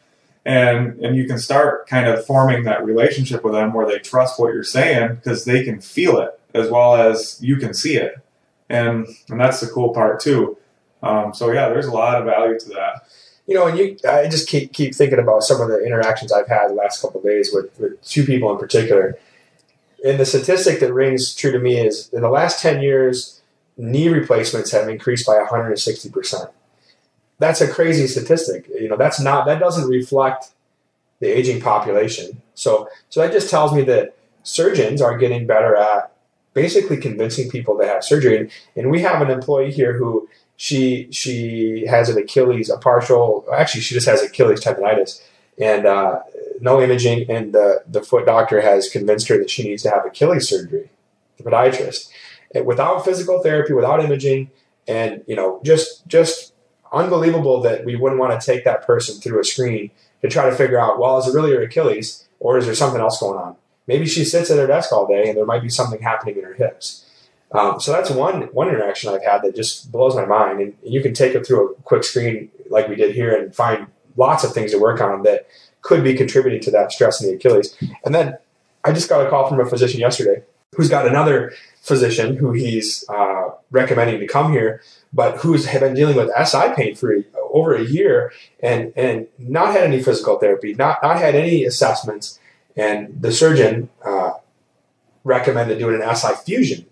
and 0.46 0.98
and 1.02 1.16
you 1.16 1.28
can 1.28 1.38
start 1.38 1.88
kind 1.88 2.08
of 2.08 2.26
forming 2.26 2.64
that 2.64 2.84
relationship 2.86 3.44
with 3.44 3.54
them 3.54 3.74
where 3.74 3.86
they 3.86 4.00
trust 4.00 4.40
what 4.40 4.54
you're 4.54 4.64
saying 4.64 5.16
because 5.16 5.46
they 5.46 5.64
can 5.64 5.82
feel 5.82 6.18
it 6.18 6.40
as 6.54 6.70
well 6.72 6.96
as 6.96 7.38
you 7.42 7.58
can 7.58 7.74
see 7.74 7.98
it 7.98 8.16
and 8.70 9.08
and 9.30 9.40
that's 9.40 9.60
the 9.60 9.68
cool 9.68 9.94
part 9.94 10.20
too 10.20 10.58
um, 11.04 11.34
so 11.34 11.52
yeah 11.52 11.70
there's 11.70 11.86
a 11.86 11.92
lot 11.92 12.16
of 12.20 12.26
value 12.26 12.58
to 12.60 12.70
that 12.70 13.08
you 13.48 13.56
know 13.56 13.68
and 13.68 13.78
you 13.78 13.98
i 14.08 14.28
just 14.28 14.48
keep 14.48 14.74
keep 14.74 14.94
thinking 14.94 15.20
about 15.20 15.44
some 15.44 15.60
of 15.62 15.68
the 15.68 15.84
interactions 15.86 16.32
i've 16.32 16.48
had 16.48 16.70
the 16.70 16.74
last 16.74 17.02
couple 17.02 17.22
days 17.22 17.52
with, 17.54 17.78
with 17.80 18.02
two 18.04 18.24
people 18.24 18.52
in 18.52 18.58
particular 18.58 19.18
and 20.06 20.20
the 20.20 20.26
statistic 20.26 20.80
that 20.80 20.94
rings 20.94 21.36
true 21.36 21.52
to 21.52 21.60
me 21.60 21.78
is 21.78 22.10
in 22.14 22.22
the 22.22 22.30
last 22.30 22.62
10 22.62 22.82
years 22.82 23.42
knee 23.78 24.10
replacements 24.10 24.72
have 24.72 24.88
increased 24.88 25.26
by 25.26 25.38
160 25.38 26.10
percent 26.10 26.50
that's 27.40 27.62
a 27.62 27.68
crazy 27.68 28.06
statistic. 28.06 28.68
You 28.68 28.90
know, 28.90 28.98
that's 28.98 29.20
not 29.20 29.46
that 29.48 29.60
doesn't 29.60 29.90
reflect 29.90 30.52
the 31.20 31.28
aging 31.28 31.62
population. 31.62 32.42
So 32.54 32.90
so 33.08 33.22
that 33.22 33.32
just 33.32 33.50
tells 33.50 33.74
me 33.74 33.82
that 33.84 34.16
surgeons 34.44 35.02
are 35.02 35.18
getting 35.18 35.48
better 35.48 35.76
at 35.76 36.12
basically 36.62 36.98
convincing 36.98 37.50
people 37.50 37.78
to 37.78 37.86
have 37.86 38.04
surgery. 38.04 38.50
And, 38.76 38.92
we 38.92 39.02
have 39.02 39.22
an 39.22 39.30
employee 39.30 39.72
here 39.72 39.94
who 39.94 40.28
she 40.58 41.08
she 41.12 41.86
has 41.88 42.10
an 42.10 42.18
Achilles, 42.18 42.70
a 42.70 42.78
partial 42.78 43.46
actually 43.62 43.82
she 43.82 43.94
just 43.96 44.08
has 44.08 44.22
Achilles 44.22 44.62
tendonitis 44.66 45.22
and 45.58 45.86
uh, 45.86 46.20
no 46.60 46.82
imaging 46.82 47.20
and 47.32 47.54
the, 47.54 47.84
the 47.88 48.02
foot 48.02 48.26
doctor 48.26 48.60
has 48.62 48.90
convinced 48.90 49.28
her 49.30 49.38
that 49.38 49.50
she 49.50 49.64
needs 49.64 49.84
to 49.84 49.90
have 49.90 50.06
Achilles 50.06 50.50
surgery, 50.50 50.90
the 51.38 51.44
podiatrist. 51.44 52.10
And 52.54 52.66
without 52.66 53.06
physical 53.06 53.42
therapy, 53.42 53.74
without 53.74 54.04
imaging, 54.04 54.52
and 54.88 55.24
you 55.28 55.36
know, 55.36 55.62
just 55.64 56.08
just 56.08 56.54
unbelievable 56.92 57.62
that 57.62 57.86
we 57.86 57.96
wouldn't 57.96 58.20
want 58.20 58.32
to 58.38 58.46
take 58.52 58.64
that 58.66 58.82
person 58.92 59.22
through 59.22 59.40
a 59.40 59.46
screen 59.54 59.92
to 60.22 60.28
try 60.28 60.50
to 60.50 60.56
figure 60.56 60.80
out, 60.80 61.00
well, 61.00 61.18
is 61.20 61.28
it 61.28 61.36
really 61.38 61.52
her 61.56 61.62
Achilles 61.62 62.28
or 62.40 62.58
is 62.58 62.66
there 62.66 62.76
something 62.76 63.00
else 63.00 63.20
going 63.20 63.40
on? 63.40 63.56
Maybe 63.90 64.06
she 64.06 64.24
sits 64.24 64.52
at 64.52 64.60
her 64.60 64.68
desk 64.68 64.94
all 64.94 65.08
day 65.08 65.30
and 65.30 65.36
there 65.36 65.48
might 65.48 65.64
be 65.64 65.70
something 65.70 66.00
happening 66.00 66.38
in 66.38 66.44
her 66.44 66.54
hips. 66.54 67.08
Um, 67.52 67.80
so 67.80 67.92
that's 67.92 68.12
one 68.12 68.44
one 68.54 68.70
interaction 68.70 69.12
I've 69.12 69.24
had 69.24 69.42
that 69.42 69.56
just 69.56 69.92
blows 69.92 70.16
my 70.16 70.26
mind. 70.26 70.62
And 70.62 70.76
you 70.84 71.02
can 71.02 71.16
take 71.16 71.34
it 71.34 71.44
through 71.44 71.72
a 71.72 71.74
quick 71.82 72.04
screen 72.04 72.52
like 72.70 72.88
we 72.88 72.96
did 72.96 73.16
here 73.16 73.36
and 73.36 73.54
find 73.54 73.88
lots 74.16 74.44
of 74.44 74.54
things 74.54 74.74
to 74.74 74.78
work 74.78 75.02
on 75.02 75.24
that 75.24 75.48
could 75.82 76.04
be 76.04 76.14
contributing 76.14 76.62
to 76.62 76.72
that 76.72 76.92
stress 76.92 77.20
in 77.20 77.30
the 77.30 77.36
Achilles. 77.36 77.76
And 78.06 78.14
then 78.14 78.38
I 78.84 78.92
just 78.92 79.10
got 79.10 79.26
a 79.26 79.30
call 79.32 79.50
from 79.50 79.60
a 79.60 79.66
physician 79.66 80.00
yesterday 80.00 80.44
who's 80.76 80.88
got 80.88 81.08
another 81.08 81.52
physician 81.82 82.36
who 82.36 82.52
he's 82.52 83.04
uh, 83.10 83.50
recommending 83.72 84.20
to 84.20 84.28
come 84.28 84.52
here, 84.52 84.84
but 85.12 85.38
who's 85.38 85.66
been 85.66 85.96
dealing 85.96 86.16
with 86.16 86.30
SI 86.46 86.74
pain 86.76 86.94
for 86.94 87.16
over 87.52 87.74
a 87.74 87.84
year 87.84 88.32
and 88.62 88.94
and 88.96 89.28
not 89.40 89.74
had 89.74 89.84
any 89.84 90.04
physical 90.04 90.38
therapy, 90.38 90.76
not 90.76 91.00
not 91.02 91.18
had 91.18 91.34
any 91.34 91.66
assessments, 91.66 92.40
and 92.80 93.22
the 93.22 93.32
surgeon 93.32 93.90
uh, 94.06 94.32
recommended 95.24 95.80
doing 95.80 96.02
an 96.02 96.16
SI 96.16 96.34
fusion, 96.46 96.86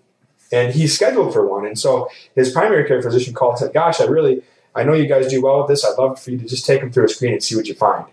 and 0.52 0.74
he's 0.74 0.94
scheduled 0.94 1.34
for 1.34 1.48
one. 1.48 1.66
And 1.66 1.80
so 1.80 2.10
his 2.36 2.52
primary 2.52 2.86
care 2.88 3.02
physician 3.02 3.34
called 3.34 3.54
and 3.54 3.60
said, 3.60 3.74
"Gosh, 3.74 4.02
I 4.02 4.06
really." 4.06 4.44
I 4.76 4.84
know 4.84 4.94
you 4.94 5.08
guys 5.08 5.28
do 5.28 5.42
well 5.42 5.62
with 5.62 5.70
this. 5.70 5.84
I'd 5.84 5.98
love 5.98 6.20
for 6.20 6.30
you 6.30 6.38
to 6.38 6.46
just 6.46 6.64
take 6.64 6.82
them 6.82 6.92
through 6.92 7.06
a 7.06 7.10
screen 7.10 7.34
and 7.34 7.42
see 7.42 7.56
what 7.56 7.66
you 7.66 7.74
find. 7.74 8.06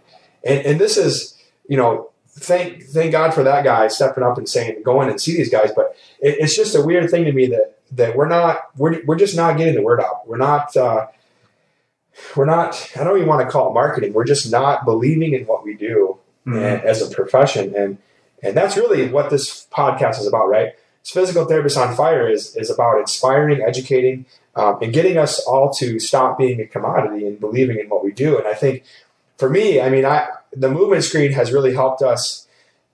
And, 0.43 0.65
and 0.65 0.81
this 0.81 0.97
is, 0.97 1.37
you 1.69 1.77
know, 1.77 2.11
thank 2.27 2.85
thank 2.85 3.13
God 3.13 3.35
for 3.35 3.43
that 3.43 3.65
guy 3.65 3.89
stepping 3.89 4.25
up 4.25 4.39
and 4.39 4.49
saying 4.49 4.83
go 4.83 5.03
in 5.03 5.11
and 5.11 5.21
see 5.21 5.37
these 5.37 5.51
guys. 5.51 5.73
But 5.77 5.95
it, 6.21 6.37
it's 6.41 6.57
just 6.57 6.75
a 6.75 6.81
weird 6.81 7.11
thing 7.11 7.27
to 7.27 7.33
me 7.33 7.49
that 7.49 7.79
that 7.93 8.17
we're 8.17 8.29
not 8.29 8.71
we're 8.79 9.05
we're 9.05 9.19
just 9.19 9.37
not 9.37 9.59
getting 9.59 9.75
the 9.75 9.83
word 9.83 10.01
out. 10.01 10.27
We're 10.27 10.39
not 10.39 10.75
uh, 10.75 11.09
we're 12.35 12.47
not. 12.47 12.91
I 12.99 13.05
don't 13.05 13.17
even 13.17 13.29
want 13.29 13.47
to 13.47 13.51
call 13.51 13.71
it 13.71 13.75
marketing. 13.75 14.15
We're 14.15 14.25
just 14.25 14.51
not 14.51 14.87
believing 14.87 15.35
in 15.35 15.45
what 15.45 15.65
we 15.65 15.75
do 15.75 16.19
mm-hmm. 16.47 16.87
as 16.87 17.03
a 17.03 17.15
profession, 17.15 17.75
and 17.77 17.99
and 18.43 18.57
that's 18.57 18.77
really 18.77 19.09
what 19.09 19.31
this 19.31 19.67
podcast 19.73 20.21
is 20.21 20.27
about, 20.27 20.49
right? 20.49 20.73
It's 21.01 21.11
physical 21.11 21.47
therapists 21.47 21.77
on 21.77 21.95
fire 21.95 22.29
is 22.29 22.55
is 22.57 22.71
about 22.71 22.99
inspiring, 22.99 23.63
educating, 23.63 24.27
um, 24.57 24.79
and 24.83 24.93
getting 24.93 25.19
us 25.19 25.41
all 25.41 25.73
to 25.75 25.99
stop 25.99 26.39
being 26.39 26.61
a 26.61 26.67
commodity 26.67 27.27
and 27.27 27.39
believing 27.41 27.79
in 27.79 27.89
what 27.89 28.05
we 28.05 28.13
do. 28.13 28.39
And 28.39 28.47
I 28.47 28.55
think 28.55 28.85
for 29.39 29.51
me, 29.51 29.81
I 29.81 29.89
mean, 29.91 30.05
I 30.05 30.29
the 30.53 30.71
movement 30.71 31.05
screen 31.05 31.33
has 31.33 31.53
really 31.53 31.75
helped 31.75 32.03
us 32.03 32.47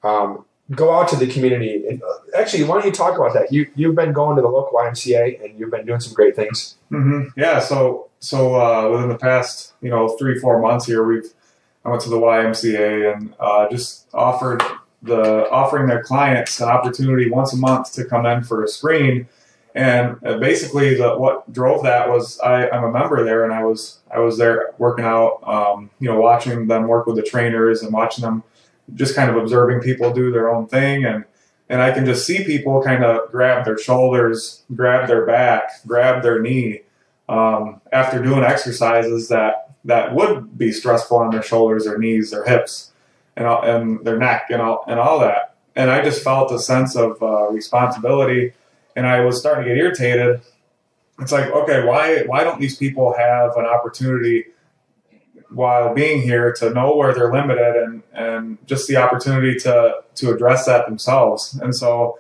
um, 0.03 0.45
go 0.75 0.93
out 0.93 1.09
to 1.09 1.17
the 1.17 1.27
community. 1.27 1.85
And 1.89 2.03
uh, 2.03 2.39
actually, 2.39 2.65
why 2.65 2.77
don't 2.77 2.87
you 2.87 2.93
talk 2.93 3.17
about 3.17 3.35
that? 3.35 3.53
You 3.53 3.71
you've 3.75 3.95
been 3.95 4.13
going 4.13 4.37
to 4.37 4.43
the 4.43 4.49
local 4.49 4.79
YMCA 4.79 5.45
and 5.45 5.59
you've 5.59 5.71
been 5.71 5.87
doing 5.87 6.01
some 6.01 6.15
great 6.15 6.37
things. 6.37 6.77
Mm-hmm. 6.91 7.39
Yeah. 7.39 7.61
So 7.61 8.09
so 8.21 8.55
uh, 8.55 8.91
within 8.91 9.09
the 9.09 9.19
past 9.19 9.75
you 9.81 9.91
know 9.91 10.09
three 10.09 10.39
four 10.39 10.61
months 10.61 10.87
here, 10.87 11.05
we've 11.05 11.33
I 11.85 11.89
went 11.89 12.03
to 12.03 12.11
the 12.11 12.19
YMCA 12.19 13.15
and 13.15 13.35
uh, 13.41 13.69
just 13.71 14.07
offered 14.13 14.63
the 15.03 15.49
offering 15.51 15.87
their 15.87 16.03
clients 16.03 16.61
an 16.61 16.69
opportunity 16.69 17.31
once 17.31 17.53
a 17.53 17.57
month 17.57 17.93
to 17.95 18.05
come 18.05 18.27
in 18.27 18.43
for 18.45 18.63
a 18.63 18.69
screen. 18.69 19.29
And 19.75 20.17
uh, 20.27 20.39
basically, 20.39 20.97
the, 20.97 21.17
what 21.17 21.51
drove 21.53 21.85
that 21.85 22.09
was 22.09 22.39
I, 22.41 22.67
am 22.69 22.85
a 22.85 22.91
member 22.91 23.25
there, 23.25 23.45
and 23.45 23.53
I 23.53 23.63
was 23.65 24.01
I 24.13 24.19
was 24.19 24.37
there 24.37 24.75
working 24.79 25.05
out, 25.05 25.41
um, 25.45 25.91
you 26.01 26.09
know, 26.09 26.21
watching 26.21 26.67
them 26.67 26.89
work 26.89 27.07
with 27.07 27.17
the 27.17 27.23
trainers 27.23 27.83
and 27.83 27.93
watching 27.93 28.23
them 28.23 28.43
just 28.95 29.15
kind 29.15 29.31
of 29.31 29.37
observing 29.37 29.81
people 29.81 30.13
do 30.13 30.33
their 30.33 30.53
own 30.53 30.67
thing 30.67 31.05
and 31.05 31.25
and 31.71 31.81
I 31.81 31.93
can 31.93 32.05
just 32.05 32.27
see 32.27 32.45
people 32.45 32.83
kind 32.83 33.05
of 33.05 33.31
grab 33.31 33.65
their 33.65 33.79
shoulders, 33.79 34.65
grab 34.75 35.07
their 35.07 35.25
back, 35.25 35.87
grab 35.87 36.25
their 36.25 36.43
knee 36.43 36.81
um, 37.31 37.81
after 37.93 38.21
doing 38.21 38.43
exercises 38.43 39.29
that 39.29 39.71
that 39.85 40.15
would 40.15 40.59
be 40.59 40.73
stressful 40.73 41.17
on 41.17 41.31
their 41.31 41.43
shoulders, 41.43 41.85
their 41.85 41.97
knees, 41.97 42.33
their 42.33 42.45
hips, 42.45 42.93
and 43.37 43.47
all, 43.47 43.63
and 43.63 44.05
their 44.05 44.19
neck, 44.19 44.47
and 44.51 44.61
all 44.61 44.85
and 44.89 44.99
all 44.99 45.21
that. 45.21 45.55
And 45.77 45.91
I 45.91 46.03
just 46.03 46.25
felt 46.25 46.53
a 46.53 46.59
sense 46.59 46.97
of 46.97 47.23
uh, 47.23 47.49
responsibility, 47.51 48.53
and 48.97 49.07
I 49.07 49.21
was 49.21 49.39
starting 49.39 49.65
to 49.65 49.71
get 49.71 49.79
irritated. 49.79 50.43
It's 51.21 51.31
like, 51.31 51.51
okay, 51.51 51.85
why 51.85 52.25
why 52.25 52.43
don't 52.43 52.61
these 52.61 52.77
people 52.77 53.15
have 53.17 53.57
an 53.57 53.65
opportunity 53.65 54.47
while 55.51 55.95
being 55.95 56.23
here 56.23 56.53
to 56.55 56.71
know 56.71 56.97
where 56.97 57.15
they're 57.15 57.33
limited 57.33 57.77
and 57.77 58.03
and 58.13 58.59
just 58.67 58.89
the 58.89 58.97
opportunity 58.97 59.57
to 59.61 60.03
to 60.17 60.35
address 60.35 60.67
that 60.67 60.87
themselves. 60.87 61.55
And 61.63 61.77
so 61.77 62.19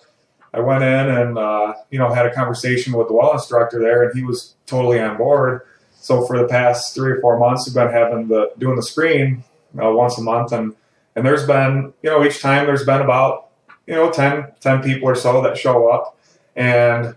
I 0.55 0.61
went 0.61 0.85
in 0.85 1.09
and 1.09 1.37
uh, 1.37 1.75
you 1.90 1.99
know 1.99 2.12
had 2.12 2.27
a 2.27 2.33
conversation 2.33 2.92
with 2.92 3.09
the 3.09 3.14
well 3.14 3.33
instructor 3.33 3.81
there, 3.81 4.05
and 4.05 4.16
he 4.16 4.23
was 4.25 4.55
totally 4.70 5.00
on 5.00 5.16
board. 5.16 5.62
So 5.92 6.24
for 6.24 6.38
the 6.38 6.46
past 6.46 6.94
three 6.94 7.12
or 7.12 7.20
four 7.20 7.38
months, 7.38 7.66
we've 7.66 7.74
been 7.74 7.90
having 7.90 8.28
the 8.28 8.52
doing 8.59 8.76
the 8.76 8.83
screen 8.83 9.44
uh, 9.80 9.90
once 9.90 10.16
a 10.16 10.22
month, 10.22 10.52
and 10.52 10.74
and 11.14 11.26
there's 11.26 11.46
been 11.46 11.92
you 12.02 12.11
know 12.11 12.24
each 12.24 12.40
time 12.40 12.66
there's 12.66 12.87
been 12.87 13.02
about 13.02 13.48
you 13.87 13.94
know 13.94 14.11
10, 14.11 14.46
10 14.61 14.83
people 14.83 15.09
or 15.09 15.14
so 15.14 15.42
that 15.42 15.59
show 15.59 15.88
up, 15.88 16.16
and 16.56 17.16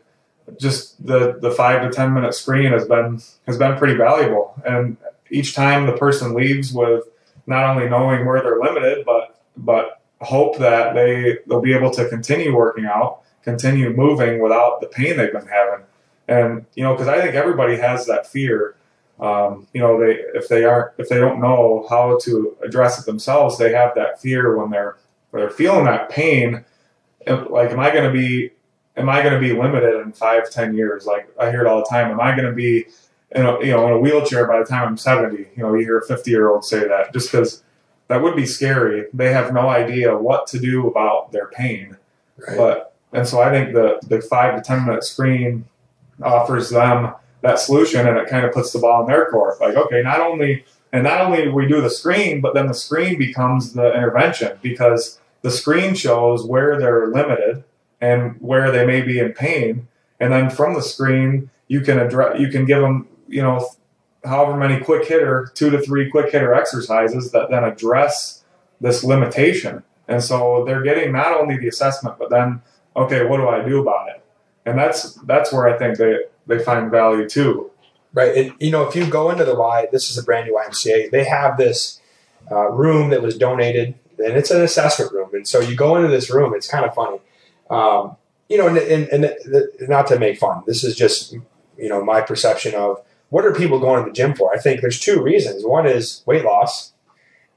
just 0.60 1.06
the 1.06 1.40
the 1.40 1.52
five 1.52 1.82
to 1.82 1.90
ten 1.90 2.14
minute 2.14 2.34
screen 2.34 2.72
has 2.72 2.88
been 2.88 3.22
has 3.48 3.58
been 3.58 3.78
pretty 3.78 3.96
valuable. 3.96 4.54
And 4.66 4.98
each 5.30 5.56
time 5.56 5.86
the 5.86 5.98
person 5.98 6.34
leaves 6.34 6.74
with 6.74 7.04
not 7.48 7.70
only 7.70 7.90
knowing 7.90 8.26
where 8.26 8.42
they're 8.42 8.60
limited, 8.60 9.06
but 9.06 9.40
but 9.56 10.02
hope 10.22 10.58
that 10.58 10.94
they 10.94 11.40
they'll 11.48 11.62
be 11.62 11.74
able 11.74 11.92
to 11.92 12.08
continue 12.10 12.56
working 12.56 12.86
out, 12.86 13.22
continue 13.44 13.92
moving 13.92 14.42
without 14.42 14.82
the 14.82 14.88
pain 14.88 15.18
they've 15.18 15.32
been 15.32 15.48
having. 15.48 15.86
And 16.28 16.66
you 16.76 16.84
know, 16.84 16.94
because 16.94 17.08
I 17.08 17.22
think 17.22 17.36
everybody 17.36 17.78
has 17.78 18.06
that 18.08 18.28
fear. 18.28 18.76
Um, 19.20 19.68
you 19.74 19.82
know, 19.82 20.00
they 20.00 20.14
if 20.34 20.48
they 20.48 20.64
aren't 20.64 20.94
if 20.98 21.10
they 21.10 21.20
don't 21.20 21.42
know 21.42 21.86
how 21.90 22.18
to 22.24 22.58
address 22.64 23.00
it 23.00 23.06
themselves, 23.06 23.58
they 23.58 23.72
have 23.74 23.94
that 23.96 24.22
fear 24.22 24.58
when 24.58 24.70
they're 24.70 24.98
when 25.32 25.42
they're 25.42 25.50
feeling 25.50 25.86
that 25.86 26.10
pain. 26.10 26.66
Like, 27.28 27.72
am 27.72 27.80
I 27.80 27.92
going 27.92 28.06
to 28.06 28.12
be 28.12 28.52
am 28.98 29.10
I 29.10 29.22
going 29.22 29.34
to 29.34 29.40
be 29.40 29.54
limited 29.54 30.02
in 30.02 30.12
five, 30.12 30.50
ten 30.50 30.74
years? 30.76 31.06
Like 31.06 31.30
I 31.40 31.52
hear 31.52 31.62
it 31.62 31.68
all 31.68 31.80
the 31.80 31.90
time. 31.90 32.12
Am 32.12 32.20
I 32.20 32.36
going 32.36 32.48
to 32.48 32.54
be 32.54 32.88
in 33.36 33.46
a, 33.46 33.60
you 33.60 33.72
know, 33.72 33.88
in 33.88 33.94
a 33.94 34.00
wheelchair 34.00 34.48
by 34.48 34.60
the 34.60 34.66
time 34.66 34.88
I'm 34.88 34.98
70. 34.98 35.38
You 35.38 35.64
know, 35.64 35.74
you 35.74 35.82
hear 35.82 36.00
a 36.00 36.06
50 36.06 36.30
year 36.30 36.50
old 36.50 36.64
say 36.64 36.88
that 36.88 37.14
just 37.14 37.32
because 37.32 37.64
that 38.08 38.22
would 38.22 38.36
be 38.36 38.46
scary. 38.46 39.08
They 39.14 39.32
have 39.32 39.54
no 39.54 39.70
idea 39.70 40.16
what 40.16 40.48
to 40.48 40.60
do 40.60 40.88
about 40.88 41.32
their 41.32 41.48
pain. 41.48 41.98
Right. 42.38 42.58
But, 42.58 42.96
and 43.12 43.28
so 43.28 43.42
I 43.42 43.50
think 43.50 43.74
the, 43.74 44.00
the 44.08 44.22
five 44.22 44.56
to 44.56 44.62
10 44.62 44.86
minute 44.86 45.04
screen 45.04 45.66
offers 46.22 46.70
them 46.70 47.14
that 47.42 47.60
solution 47.60 48.08
and 48.08 48.18
it 48.18 48.28
kind 48.28 48.46
of 48.46 48.54
puts 48.54 48.72
the 48.72 48.80
ball 48.80 49.02
in 49.02 49.08
their 49.08 49.30
court. 49.30 49.60
Like, 49.60 49.76
okay, 49.76 50.02
not 50.02 50.20
only, 50.20 50.66
and 50.92 51.04
not 51.04 51.22
only 51.22 51.50
we 51.50 51.68
do 51.68 51.82
the 51.82 51.90
screen, 51.90 52.42
but 52.42 52.54
then 52.54 52.68
the 52.68 52.74
screen 52.74 53.18
becomes 53.18 53.74
the 53.74 53.94
intervention 53.94 54.58
because 54.62 55.20
the 55.42 55.52
screen 55.52 55.96
shows 55.96 56.46
where 56.46 56.80
they're 56.80 57.08
limited 57.08 57.64
and 58.00 58.36
where 58.40 58.72
they 58.72 58.86
may 58.86 59.02
be 59.02 59.20
in 59.20 59.34
pain. 59.34 59.88
And 60.20 60.32
then 60.32 60.50
from 60.50 60.74
the 60.74 60.82
screen, 60.82 61.50
you 61.68 61.82
can 61.82 62.00
address, 62.00 62.40
you 62.40 62.50
can 62.50 62.66
give 62.66 62.82
them 62.82 63.08
you 63.34 63.42
know, 63.42 63.68
however 64.24 64.56
many 64.56 64.80
quick 64.80 65.08
hitter, 65.08 65.52
two 65.56 65.70
to 65.72 65.80
three 65.80 66.10
quick 66.10 66.32
hitter 66.32 66.54
exercises 66.54 67.32
that 67.32 67.50
then 67.50 67.64
address 67.64 68.44
this 68.80 69.04
limitation. 69.04 69.84
And 70.08 70.24
so 70.24 70.64
they're 70.66 70.84
getting 70.84 71.12
not 71.12 71.36
only 71.38 71.58
the 71.58 71.68
assessment, 71.68 72.18
but 72.20 72.30
then, 72.30 72.62
okay, 72.96 73.26
what 73.26 73.38
do 73.38 73.48
I 73.48 73.64
do 73.64 73.82
about 73.82 74.10
it? 74.10 74.23
And 74.66 74.78
that's 74.78 75.14
that's 75.16 75.52
where 75.52 75.68
I 75.68 75.78
think 75.78 75.98
they, 75.98 76.20
they 76.48 76.60
find 76.60 76.90
value 76.90 77.28
too. 77.28 77.72
Right. 78.14 78.36
And, 78.38 78.54
you 78.60 78.70
know, 78.70 78.88
if 78.88 78.96
you 78.96 79.08
go 79.08 79.32
into 79.32 79.44
the 79.44 79.56
Y, 79.56 79.88
this 79.92 80.12
is 80.12 80.18
a 80.18 80.24
brand 80.24 80.48
new 80.48 80.56
YMCA, 80.56 81.10
they 81.10 81.24
have 81.24 81.58
this 81.58 82.00
uh, 82.52 82.70
room 82.70 83.10
that 83.10 83.24
was 83.24 83.36
donated, 83.38 83.96
and 84.20 84.38
it's 84.38 84.52
an 84.52 84.62
assessment 84.62 85.12
room. 85.12 85.30
And 85.34 85.48
so 85.48 85.60
you 85.60 85.76
go 85.76 85.96
into 85.96 86.10
this 86.10 86.30
room, 86.30 86.54
it's 86.54 86.68
kind 86.68 86.86
of 86.86 86.94
funny. 86.94 87.20
Um, 87.72 88.18
you 88.50 88.58
know, 88.58 88.68
and, 88.68 88.78
and, 88.78 89.26
and 89.26 89.90
not 89.90 90.06
to 90.08 90.20
make 90.20 90.38
fun, 90.38 90.62
this 90.68 90.84
is 90.84 90.96
just, 90.96 91.34
you 91.34 91.90
know, 91.90 92.04
my 92.04 92.22
perception 92.22 92.76
of 92.76 93.04
what 93.30 93.46
are 93.46 93.54
people 93.54 93.80
going 93.80 94.04
to 94.04 94.10
the 94.10 94.14
gym 94.14 94.36
for? 94.36 94.54
I 94.54 94.60
think 94.60 94.82
there's 94.82 95.00
two 95.00 95.20
reasons. 95.20 95.66
One 95.66 95.88
is 95.88 96.22
weight 96.28 96.46
loss, 96.46 96.94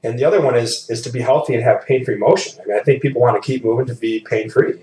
and 0.03 0.17
the 0.17 0.25
other 0.25 0.41
one 0.41 0.55
is 0.55 0.89
is 0.89 1.03
to 1.03 1.11
be 1.11 1.21
healthy 1.21 1.53
and 1.53 1.63
have 1.63 1.85
pain 1.85 2.03
free 2.03 2.17
motion. 2.17 2.59
I 2.59 2.65
mean, 2.65 2.79
I 2.79 2.81
think 2.81 3.03
people 3.03 3.21
want 3.21 3.39
to 3.39 3.45
keep 3.45 3.63
moving 3.63 3.85
to 3.85 3.93
be 3.93 4.21
pain 4.21 4.49
free, 4.49 4.79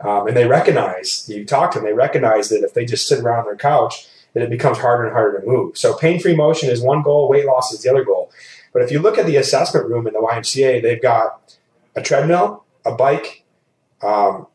um, 0.00 0.28
and 0.28 0.36
they 0.36 0.46
recognize 0.46 1.28
you 1.28 1.44
talk 1.44 1.72
to 1.72 1.78
them. 1.78 1.86
They 1.86 1.94
recognize 1.94 2.48
that 2.50 2.62
if 2.62 2.74
they 2.74 2.84
just 2.84 3.08
sit 3.08 3.20
around 3.20 3.40
on 3.40 3.44
their 3.46 3.56
couch, 3.56 4.08
that 4.34 4.42
it 4.42 4.50
becomes 4.50 4.78
harder 4.78 5.04
and 5.04 5.12
harder 5.12 5.40
to 5.40 5.46
move. 5.46 5.76
So 5.76 5.94
pain 5.96 6.20
free 6.20 6.36
motion 6.36 6.70
is 6.70 6.80
one 6.80 7.02
goal. 7.02 7.28
Weight 7.28 7.46
loss 7.46 7.72
is 7.72 7.82
the 7.82 7.90
other 7.90 8.04
goal. 8.04 8.30
But 8.72 8.82
if 8.82 8.90
you 8.90 9.00
look 9.00 9.18
at 9.18 9.26
the 9.26 9.36
assessment 9.36 9.88
room 9.88 10.06
in 10.06 10.12
the 10.12 10.20
YMCA, 10.20 10.82
they've 10.82 11.00
got 11.00 11.56
a 11.96 12.02
treadmill, 12.02 12.64
a 12.84 12.94
bike, 12.94 13.44
um, 14.02 14.46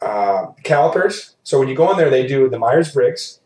uh, 0.00 0.46
calipers. 0.62 1.34
So 1.42 1.58
when 1.58 1.68
you 1.68 1.74
go 1.74 1.90
in 1.90 1.96
there, 1.96 2.10
they 2.10 2.26
do 2.26 2.48
the 2.48 2.58
Myers 2.58 2.92
Briggs 2.92 3.40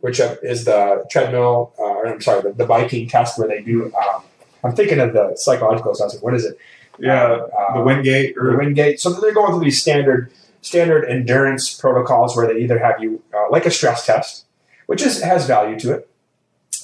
which 0.00 0.20
is 0.20 0.64
the 0.64 1.04
treadmill, 1.10 1.72
uh, 1.78 1.82
or 1.82 2.06
I'm 2.06 2.20
sorry, 2.20 2.42
the, 2.42 2.52
the, 2.52 2.64
biking 2.66 3.08
test 3.08 3.38
where 3.38 3.48
they 3.48 3.60
do. 3.60 3.92
Um, 3.94 4.22
I'm 4.62 4.72
thinking 4.72 5.00
of 5.00 5.12
the 5.12 5.34
psychological 5.36 5.90
assessment. 5.90 6.22
What 6.22 6.34
is 6.34 6.44
it? 6.44 6.58
Yeah, 6.98 7.40
uh, 7.58 7.78
the 7.78 7.82
Wingate 7.82 8.36
or 8.38 8.52
the 8.52 8.56
Wingate. 8.56 9.00
So 9.00 9.12
they're 9.12 9.34
going 9.34 9.52
through 9.52 9.64
these 9.64 9.82
standard 9.82 10.30
standard 10.66 11.08
endurance 11.08 11.72
protocols 11.72 12.36
where 12.36 12.52
they 12.52 12.60
either 12.60 12.78
have 12.80 13.00
you 13.00 13.22
uh, 13.32 13.48
like 13.50 13.66
a 13.66 13.70
stress 13.70 14.04
test, 14.04 14.46
which 14.86 15.00
is 15.00 15.22
has 15.22 15.46
value 15.46 15.78
to 15.78 15.92
it, 15.92 16.10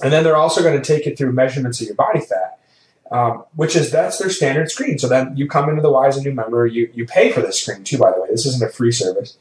and 0.02 0.12
then 0.12 0.22
they're 0.22 0.36
also 0.36 0.62
going 0.62 0.80
to 0.80 0.84
take 0.84 1.06
it 1.06 1.18
through 1.18 1.32
measurements 1.32 1.80
of 1.80 1.88
your 1.88 1.96
body 1.96 2.20
fat, 2.20 2.60
um, 3.10 3.44
which 3.56 3.74
is 3.74 3.90
that's 3.90 4.18
their 4.18 4.30
standard 4.30 4.70
screen. 4.70 4.98
So 4.98 5.08
then 5.08 5.36
you 5.36 5.48
come 5.48 5.68
into 5.68 5.82
the 5.82 5.92
as 5.92 6.16
a 6.16 6.22
new 6.22 6.32
member, 6.32 6.64
you 6.64 6.90
you 6.94 7.06
pay 7.06 7.32
for 7.32 7.40
this 7.40 7.60
screen 7.60 7.82
too. 7.82 7.98
By 7.98 8.12
the 8.12 8.20
way, 8.20 8.28
this 8.30 8.46
isn't 8.46 8.62
a 8.62 8.72
free 8.72 8.92
service, 8.92 9.36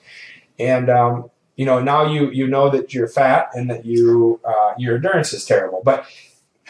and 0.58 0.90
um, 0.90 1.30
you 1.56 1.66
know 1.66 1.80
now 1.80 2.12
you 2.12 2.32
you 2.32 2.48
know 2.48 2.68
that 2.72 2.96
you're 2.96 3.08
fat 3.08 3.52
and 3.54 3.70
that 3.70 3.86
you 3.86 4.40
uh, 4.44 4.74
your 4.78 4.96
endurance 4.96 5.34
is 5.34 5.46
terrible, 5.46 5.82
but. 5.86 6.06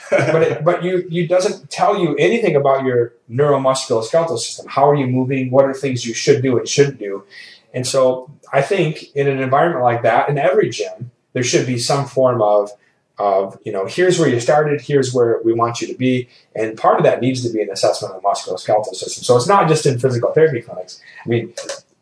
but 0.10 0.42
it, 0.42 0.64
but 0.64 0.84
you 0.84 1.06
you 1.10 1.28
doesn't 1.28 1.70
tell 1.70 2.00
you 2.00 2.16
anything 2.16 2.56
about 2.56 2.84
your 2.84 3.14
neuromusculoskeletal 3.30 4.40
system. 4.40 4.66
How 4.68 4.90
are 4.90 4.96
you 4.96 5.06
moving? 5.06 5.52
What 5.52 5.66
are 5.66 5.76
things 5.76 6.08
you 6.08 6.16
should 6.16 6.42
do 6.42 6.58
and 6.58 6.68
shouldn't 6.68 6.98
do? 6.98 7.24
And 7.74 7.86
so 7.86 8.32
I 8.52 8.62
think 8.62 9.16
in 9.16 9.28
an 9.28 9.40
environment 9.40 9.84
like 9.84 10.04
that, 10.04 10.30
in 10.30 10.38
every 10.38 10.70
gym, 10.70 11.12
there 11.34 11.44
should 11.44 11.66
be 11.66 11.78
some 11.78 12.06
form 12.06 12.42
of 12.42 12.72
of 13.18 13.60
you 13.64 13.72
know 13.72 13.86
here's 13.86 14.18
where 14.18 14.28
you 14.28 14.40
started 14.40 14.82
here's 14.82 15.14
where 15.14 15.40
we 15.44 15.54
want 15.54 15.82
you 15.82 15.88
to 15.88 15.94
be. 15.94 16.28
And 16.56 16.78
part 16.78 16.98
of 16.98 17.04
that 17.04 17.22
needs 17.22 17.44
to 17.46 17.54
be 17.54 17.62
an 17.62 17.70
assessment 17.70 18.14
of 18.16 18.22
the 18.22 18.28
musculoskeletal 18.28 18.96
system. 18.96 19.24
So 19.24 19.38
it's 19.38 19.48
not 19.48 19.68
just 19.68 19.86
in 19.86 20.00
physical 20.00 20.32
therapy 20.32 20.62
clinics. 20.62 21.00
I 21.26 21.30
mean 21.30 21.54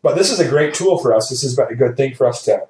but 0.02 0.16
this 0.16 0.30
is 0.30 0.40
a 0.40 0.48
great 0.48 0.72
tool 0.72 0.96
for 0.96 1.14
us. 1.14 1.28
This 1.28 1.54
been 1.54 1.66
a 1.68 1.74
good 1.74 1.96
thing 1.96 2.14
for 2.14 2.26
us 2.26 2.42
to 2.44 2.66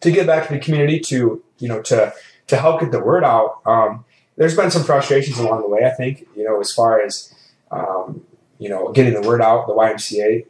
to 0.00 0.10
get 0.12 0.26
back 0.26 0.46
to 0.46 0.54
the 0.54 0.60
community 0.60 1.00
to 1.00 1.42
you 1.58 1.68
know 1.68 1.82
to 1.82 2.12
to 2.46 2.56
help 2.56 2.80
get 2.80 2.92
the 2.92 3.00
word 3.00 3.24
out. 3.24 3.60
Um, 3.66 4.04
there's 4.36 4.56
been 4.56 4.70
some 4.70 4.84
frustrations 4.84 5.38
along 5.38 5.62
the 5.62 5.68
way 5.68 5.84
i 5.84 5.90
think 5.90 6.26
you 6.36 6.44
know 6.44 6.60
as 6.60 6.72
far 6.72 7.00
as 7.00 7.32
um, 7.70 8.24
you 8.58 8.68
know 8.68 8.92
getting 8.92 9.14
the 9.14 9.26
word 9.26 9.40
out 9.40 9.66
the 9.66 9.74
ymca 9.74 10.46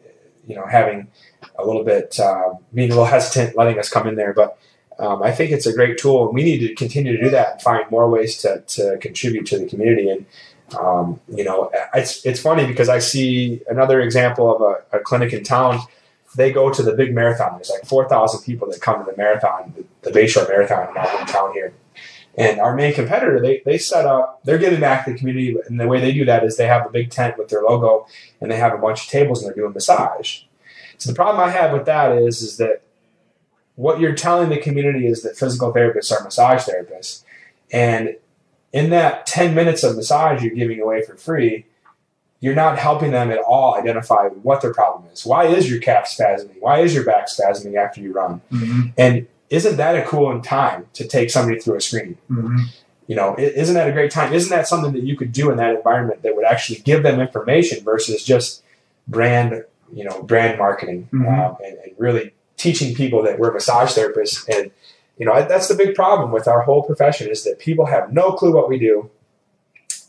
you 0.46 0.54
know 0.54 0.66
having 0.66 1.09
a 1.59 1.64
little 1.64 1.85
bit 1.85 2.18
um, 2.20 2.59
being 2.72 2.90
a 2.90 2.94
little 2.94 3.04
hesitant 3.16 3.57
letting 3.57 3.78
us 3.78 3.88
come 3.88 4.07
in 4.07 4.14
there 4.14 4.33
but 4.33 4.59
um, 4.98 5.22
I 5.22 5.33
think 5.33 5.50
it's 5.50 5.66
a 5.66 5.72
great 5.72 5.98
tool, 5.98 6.26
and 6.26 6.35
we 6.35 6.44
need 6.44 6.59
to 6.61 6.74
continue 6.74 7.16
to 7.16 7.22
do 7.22 7.30
that 7.30 7.52
and 7.52 7.62
find 7.62 7.90
more 7.90 8.09
ways 8.09 8.37
to, 8.38 8.61
to 8.61 8.96
contribute 8.98 9.46
to 9.46 9.59
the 9.59 9.66
community. 9.66 10.09
And 10.09 10.26
um, 10.78 11.20
you 11.28 11.44
know, 11.44 11.70
it's 11.94 12.24
it's 12.24 12.40
funny 12.40 12.66
because 12.66 12.88
I 12.88 12.98
see 12.98 13.61
another 13.68 14.00
example 14.00 14.54
of 14.54 14.62
a, 14.62 14.98
a, 14.98 15.00
clinic 15.00 15.33
in 15.33 15.44
town. 15.44 15.80
They 16.37 16.52
go 16.52 16.70
to 16.70 16.83
the 16.83 16.92
big 16.92 17.14
marathon. 17.14 17.54
There's 17.57 17.70
like 17.70 17.85
four 17.85 18.09
thousand 18.09 18.44
people 18.44 18.68
that 18.70 18.80
come 18.80 19.04
to 19.04 19.11
the 19.11 19.16
marathon, 19.16 19.74
the, 19.76 20.11
the 20.11 20.18
Bayshore 20.18 20.48
Marathon 20.48 20.88
in 20.88 21.26
town 21.26 21.52
here. 21.52 21.72
And 22.36 22.60
our 22.60 22.74
main 22.74 22.94
competitor, 22.94 23.40
they, 23.40 23.62
they 23.64 23.78
set 23.78 24.06
up, 24.06 24.40
they're 24.44 24.58
giving 24.58 24.80
back 24.80 25.04
to 25.04 25.12
the 25.12 25.18
community. 25.18 25.56
And 25.66 25.78
the 25.78 25.86
way 25.86 26.00
they 26.00 26.12
do 26.12 26.24
that 26.24 26.42
is 26.44 26.56
they 26.56 26.66
have 26.66 26.84
a 26.84 26.90
big 26.90 27.10
tent 27.10 27.38
with 27.38 27.48
their 27.48 27.62
logo 27.62 28.06
and 28.40 28.50
they 28.50 28.56
have 28.56 28.72
a 28.72 28.78
bunch 28.78 29.04
of 29.04 29.10
tables 29.10 29.42
and 29.42 29.48
they're 29.48 29.62
doing 29.62 29.72
massage. 29.72 30.42
So 30.98 31.10
the 31.10 31.16
problem 31.16 31.46
I 31.46 31.50
have 31.50 31.72
with 31.72 31.86
that 31.86 32.12
is, 32.12 32.42
is 32.42 32.56
that 32.56 32.82
what 33.76 34.00
you're 34.00 34.14
telling 34.14 34.50
the 34.50 34.58
community 34.58 35.06
is 35.06 35.22
that 35.22 35.36
physical 35.36 35.72
therapists 35.72 36.12
are 36.12 36.22
massage 36.24 36.62
therapists. 36.62 37.24
And 37.72 38.16
in 38.72 38.90
that 38.90 39.26
10 39.26 39.54
minutes 39.54 39.84
of 39.84 39.96
massage 39.96 40.42
you're 40.42 40.54
giving 40.54 40.80
away 40.80 41.02
for 41.02 41.16
free, 41.16 41.66
you're 42.40 42.54
not 42.54 42.78
helping 42.78 43.12
them 43.12 43.30
at 43.30 43.38
all 43.38 43.76
identify 43.76 44.28
what 44.28 44.60
their 44.60 44.74
problem 44.74 45.08
is. 45.10 45.24
Why 45.24 45.46
is 45.46 45.70
your 45.70 45.80
calf 45.80 46.06
spasming? 46.06 46.60
Why 46.60 46.80
is 46.80 46.94
your 46.94 47.04
back 47.04 47.28
spasming 47.28 47.76
after 47.76 48.00
you 48.00 48.12
run? 48.12 48.42
Mm-hmm. 48.52 48.88
And 48.98 49.26
isn't 49.54 49.76
that 49.76 49.96
a 49.96 50.02
cool 50.02 50.40
time 50.40 50.86
to 50.94 51.06
take 51.06 51.30
somebody 51.30 51.60
through 51.60 51.76
a 51.76 51.80
screen? 51.80 52.18
Mm-hmm. 52.30 52.58
You 53.06 53.16
know, 53.16 53.36
isn't 53.38 53.74
that 53.74 53.88
a 53.88 53.92
great 53.92 54.10
time? 54.10 54.32
Isn't 54.32 54.50
that 54.50 54.66
something 54.66 54.92
that 54.92 55.02
you 55.02 55.16
could 55.16 55.32
do 55.32 55.50
in 55.50 55.58
that 55.58 55.74
environment 55.74 56.22
that 56.22 56.34
would 56.34 56.44
actually 56.44 56.80
give 56.80 57.02
them 57.02 57.20
information 57.20 57.84
versus 57.84 58.24
just 58.24 58.62
brand, 59.06 59.64
you 59.92 60.04
know, 60.04 60.22
brand 60.22 60.58
marketing 60.58 61.08
mm-hmm. 61.12 61.28
um, 61.28 61.56
and, 61.62 61.76
and 61.78 61.92
really 61.98 62.32
teaching 62.56 62.94
people 62.94 63.22
that 63.22 63.38
we're 63.38 63.52
massage 63.52 63.96
therapists 63.96 64.48
and 64.48 64.70
you 65.18 65.26
know 65.26 65.46
that's 65.46 65.68
the 65.68 65.74
big 65.74 65.94
problem 65.94 66.30
with 66.30 66.46
our 66.48 66.62
whole 66.62 66.82
profession 66.82 67.28
is 67.28 67.44
that 67.44 67.58
people 67.58 67.86
have 67.86 68.12
no 68.12 68.32
clue 68.32 68.54
what 68.54 68.68
we 68.68 68.78
do 68.78 69.10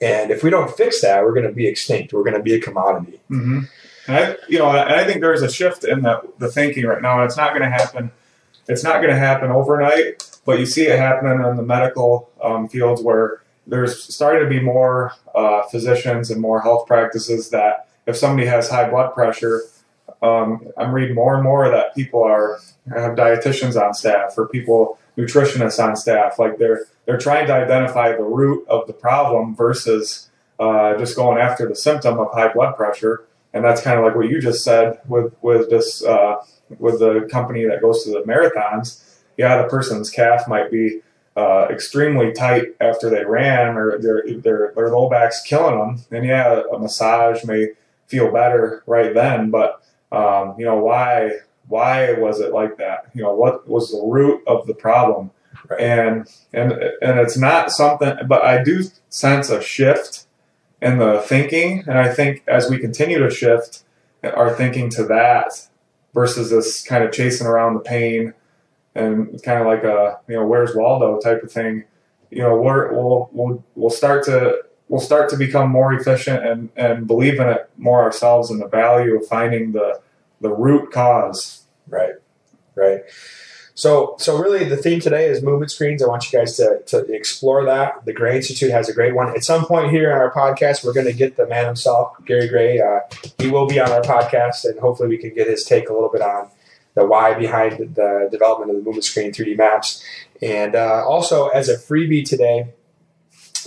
and 0.01 0.31
if 0.31 0.43
we 0.43 0.49
don't 0.49 0.71
fix 0.75 1.01
that 1.01 1.23
we're 1.23 1.33
going 1.33 1.47
to 1.47 1.51
be 1.51 1.67
extinct 1.67 2.13
we're 2.13 2.23
going 2.23 2.35
to 2.35 2.43
be 2.43 2.53
a 2.53 2.61
commodity 2.61 3.19
mm-hmm. 3.29 3.61
and 4.07 4.15
I, 4.15 4.37
you 4.47 4.59
know 4.59 4.69
and 4.69 4.95
i 4.95 5.03
think 5.03 5.21
there's 5.21 5.41
a 5.41 5.51
shift 5.51 5.83
in 5.83 6.03
the, 6.03 6.21
the 6.37 6.51
thinking 6.51 6.85
right 6.85 7.01
now 7.01 7.19
and 7.19 7.25
it's 7.25 7.37
not 7.37 7.49
going 7.49 7.63
to 7.63 7.69
happen 7.69 8.11
it's 8.67 8.83
not 8.83 8.95
going 8.95 9.09
to 9.09 9.17
happen 9.17 9.51
overnight 9.51 10.39
but 10.45 10.59
you 10.59 10.65
see 10.65 10.83
it 10.83 10.97
happening 10.97 11.43
in 11.45 11.55
the 11.55 11.63
medical 11.63 12.29
um, 12.41 12.67
fields 12.67 13.01
where 13.01 13.41
there's 13.67 14.13
starting 14.13 14.43
to 14.43 14.49
be 14.49 14.59
more 14.59 15.11
uh, 15.33 15.63
physicians 15.63 16.29
and 16.29 16.39
more 16.39 16.61
health 16.61 16.85
practices 16.85 17.49
that 17.49 17.87
if 18.05 18.15
somebody 18.15 18.47
has 18.47 18.69
high 18.69 18.89
blood 18.89 19.13
pressure 19.13 19.61
um, 20.21 20.67
I'm 20.77 20.93
reading 20.93 21.15
more 21.15 21.35
and 21.35 21.43
more 21.43 21.69
that 21.69 21.95
people 21.95 22.23
are 22.23 22.59
have 22.89 23.15
dietitians 23.15 23.79
on 23.81 23.93
staff 23.93 24.37
or 24.37 24.47
people 24.47 24.99
nutritionists 25.17 25.83
on 25.83 25.95
staff. 25.95 26.39
Like 26.39 26.57
they're 26.57 26.85
they're 27.05 27.17
trying 27.17 27.47
to 27.47 27.53
identify 27.53 28.15
the 28.15 28.23
root 28.23 28.67
of 28.67 28.87
the 28.87 28.93
problem 28.93 29.55
versus 29.55 30.29
uh, 30.59 30.97
just 30.97 31.15
going 31.15 31.37
after 31.37 31.67
the 31.67 31.75
symptom 31.75 32.19
of 32.19 32.31
high 32.33 32.51
blood 32.51 32.75
pressure. 32.75 33.25
And 33.53 33.63
that's 33.63 33.81
kind 33.81 33.97
of 33.97 34.05
like 34.05 34.15
what 34.15 34.29
you 34.29 34.41
just 34.41 34.63
said 34.63 34.99
with 35.07 35.33
with 35.41 35.69
this 35.69 36.03
uh, 36.03 36.37
with 36.79 36.99
the 36.99 37.27
company 37.31 37.65
that 37.65 37.81
goes 37.81 38.03
to 38.03 38.11
the 38.11 38.21
marathons. 38.21 39.03
Yeah, 39.37 39.61
the 39.61 39.67
person's 39.67 40.09
calf 40.09 40.47
might 40.47 40.71
be 40.71 41.01
uh, 41.35 41.67
extremely 41.69 42.31
tight 42.31 42.75
after 42.79 43.09
they 43.09 43.25
ran, 43.25 43.75
or 43.75 43.99
their 43.99 44.23
their 44.41 44.73
their 44.75 44.89
low 44.89 45.09
back's 45.09 45.41
killing 45.41 45.77
them. 45.77 46.05
And 46.11 46.25
yeah, 46.25 46.63
a 46.71 46.79
massage 46.79 47.43
may 47.43 47.69
feel 48.07 48.31
better 48.31 48.83
right 48.85 49.13
then, 49.13 49.49
but 49.51 49.81
um, 50.11 50.55
you 50.57 50.65
know, 50.65 50.77
why 50.77 51.31
why 51.67 52.13
was 52.13 52.39
it 52.39 52.53
like 52.53 52.77
that? 52.77 53.07
You 53.13 53.23
know, 53.23 53.33
what 53.33 53.67
was 53.67 53.91
the 53.91 54.01
root 54.05 54.43
of 54.47 54.67
the 54.67 54.73
problem? 54.73 55.31
Right. 55.69 55.81
And 55.81 56.29
and 56.53 56.71
and 56.71 57.19
it's 57.19 57.37
not 57.37 57.71
something, 57.71 58.15
but 58.27 58.43
I 58.43 58.63
do 58.63 58.83
sense 59.09 59.49
a 59.49 59.61
shift 59.61 60.27
in 60.81 60.99
the 60.99 61.21
thinking, 61.25 61.83
and 61.87 61.97
I 61.97 62.13
think 62.13 62.43
as 62.47 62.69
we 62.69 62.77
continue 62.77 63.19
to 63.19 63.29
shift 63.29 63.83
our 64.23 64.53
thinking 64.53 64.89
to 64.91 65.03
that 65.05 65.67
versus 66.15 66.49
this 66.49 66.83
kind 66.83 67.03
of 67.03 67.11
chasing 67.11 67.45
around 67.45 67.75
the 67.75 67.81
pain 67.81 68.33
and 68.95 69.43
kind 69.43 69.59
of 69.59 69.67
like 69.67 69.83
a 69.83 70.19
you 70.27 70.35
know 70.35 70.47
where's 70.47 70.75
Waldo 70.75 71.19
type 71.19 71.43
of 71.43 71.51
thing, 71.51 71.83
you 72.31 72.41
know, 72.41 72.55
we're, 72.55 72.91
we'll 72.91 73.29
we'll 73.31 73.63
we'll 73.75 73.89
start 73.89 74.23
to 74.25 74.63
we'll 74.87 75.01
start 75.01 75.29
to 75.29 75.37
become 75.37 75.69
more 75.69 75.93
efficient 75.93 76.45
and, 76.45 76.69
and 76.75 77.07
believe 77.07 77.39
in 77.39 77.49
it 77.49 77.69
more 77.77 78.03
ourselves 78.03 78.51
and 78.51 78.61
the 78.61 78.67
value 78.67 79.15
of 79.17 79.27
finding 79.27 79.73
the 79.73 79.99
the 80.41 80.51
root 80.51 80.91
cause. 80.91 81.63
Right, 81.87 82.13
right. 82.75 83.01
So, 83.77 84.15
so 84.17 84.37
really, 84.37 84.63
the 84.63 84.77
theme 84.77 85.01
today 85.01 85.27
is 85.27 85.43
movement 85.43 85.69
screens. 85.69 86.01
I 86.01 86.07
want 86.07 86.31
you 86.31 86.39
guys 86.39 86.55
to, 86.57 86.81
to 86.87 86.99
explore 87.13 87.65
that. 87.65 88.05
The 88.05 88.13
Gray 88.13 88.37
Institute 88.37 88.71
has 88.71 88.87
a 88.87 88.93
great 88.93 89.13
one. 89.13 89.35
At 89.35 89.43
some 89.43 89.65
point 89.65 89.91
here 89.91 90.13
on 90.13 90.17
our 90.17 90.31
podcast, 90.31 90.85
we're 90.85 90.93
going 90.93 91.07
to 91.07 91.13
get 91.13 91.35
the 91.35 91.45
man 91.45 91.65
himself, 91.65 92.15
Gary 92.25 92.47
Gray. 92.47 92.79
Uh, 92.79 93.01
he 93.37 93.49
will 93.49 93.67
be 93.67 93.77
on 93.77 93.91
our 93.91 94.01
podcast, 94.01 94.63
and 94.63 94.79
hopefully, 94.79 95.09
we 95.09 95.17
can 95.17 95.35
get 95.35 95.47
his 95.47 95.65
take 95.65 95.89
a 95.89 95.93
little 95.93 96.09
bit 96.09 96.21
on 96.21 96.47
the 96.93 97.05
why 97.05 97.33
behind 97.33 97.95
the 97.95 98.29
development 98.31 98.71
of 98.71 98.77
the 98.77 98.81
movement 98.81 99.03
screen 99.03 99.33
3D 99.33 99.57
maps. 99.57 100.01
And 100.41 100.73
uh, 100.73 101.03
also, 101.05 101.49
as 101.49 101.67
a 101.67 101.75
freebie 101.75 102.23
today, 102.23 102.69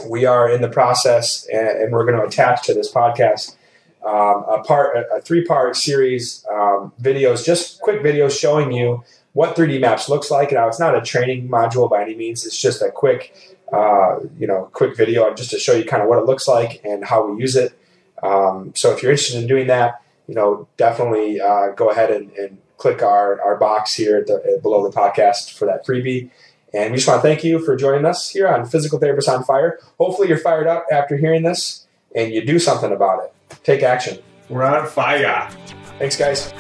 we 0.08 0.24
are 0.24 0.50
in 0.50 0.62
the 0.62 0.68
process, 0.68 1.46
and, 1.52 1.68
and 1.68 1.92
we're 1.92 2.06
going 2.06 2.18
to 2.18 2.24
attach 2.24 2.64
to 2.66 2.72
this 2.72 2.90
podcast 2.90 3.56
um, 4.02 4.44
a 4.48 4.62
part, 4.64 4.96
a, 5.12 5.20
three 5.20 5.44
part 5.44 5.76
series 5.76 6.46
um, 6.50 6.92
videos, 7.00 7.44
just 7.44 7.80
quick 7.80 8.00
videos 8.02 8.38
showing 8.38 8.72
you 8.72 9.04
what 9.38 9.55
3D 9.55 9.81
Maps 9.81 10.09
looks 10.09 10.33
like. 10.33 10.51
Now, 10.51 10.66
it's 10.66 10.81
not 10.81 10.96
a 10.96 11.01
training 11.01 11.48
module 11.48 11.88
by 11.88 12.03
any 12.03 12.16
means. 12.16 12.44
It's 12.44 12.61
just 12.61 12.83
a 12.83 12.90
quick, 12.90 13.57
uh, 13.72 14.18
you 14.37 14.48
know, 14.48 14.68
quick 14.72 14.96
video 14.96 15.33
just 15.33 15.51
to 15.51 15.61
show 15.61 15.74
you 15.74 15.85
kind 15.85 16.03
of 16.03 16.09
what 16.09 16.18
it 16.18 16.24
looks 16.24 16.48
like 16.48 16.81
and 16.85 17.05
how 17.05 17.24
we 17.24 17.40
use 17.40 17.55
it. 17.55 17.79
Um, 18.20 18.72
so 18.74 18.90
if 18.90 19.01
you're 19.01 19.12
interested 19.12 19.40
in 19.40 19.46
doing 19.46 19.68
that, 19.68 20.03
you 20.27 20.35
know, 20.35 20.66
definitely 20.77 21.40
uh, 21.40 21.68
go 21.68 21.88
ahead 21.88 22.11
and, 22.11 22.33
and, 22.33 22.59
click 22.79 23.03
our, 23.03 23.40
our 23.42 23.57
box 23.57 23.92
here 23.92 24.24
the, 24.24 24.61
below 24.62 24.88
the 24.88 24.96
podcast 24.96 25.53
for 25.53 25.66
that 25.66 25.85
freebie. 25.85 26.31
And 26.72 26.92
we 26.92 26.98
just 26.98 27.09
want 27.09 27.20
to 27.20 27.29
thank 27.29 27.42
you 27.42 27.59
for 27.59 27.74
joining 27.74 28.05
us 28.05 28.31
here 28.31 28.46
on 28.46 28.66
Physical 28.66 29.01
Therapist 29.01 29.29
on 29.29 29.42
Fire. 29.42 29.81
Hopefully, 29.98 30.29
you're 30.29 30.38
fired 30.38 30.68
up 30.68 30.87
after 30.92 31.16
hearing 31.16 31.42
this 31.42 31.88
and 32.14 32.33
you 32.33 32.46
do 32.46 32.61
something 32.61 32.92
about 32.92 33.24
it. 33.24 33.33
Take 33.64 33.83
action. 33.83 34.18
We're 34.48 34.62
on 34.62 34.87
fire. 34.87 35.51
Thanks, 35.98 36.16
guys. 36.16 36.53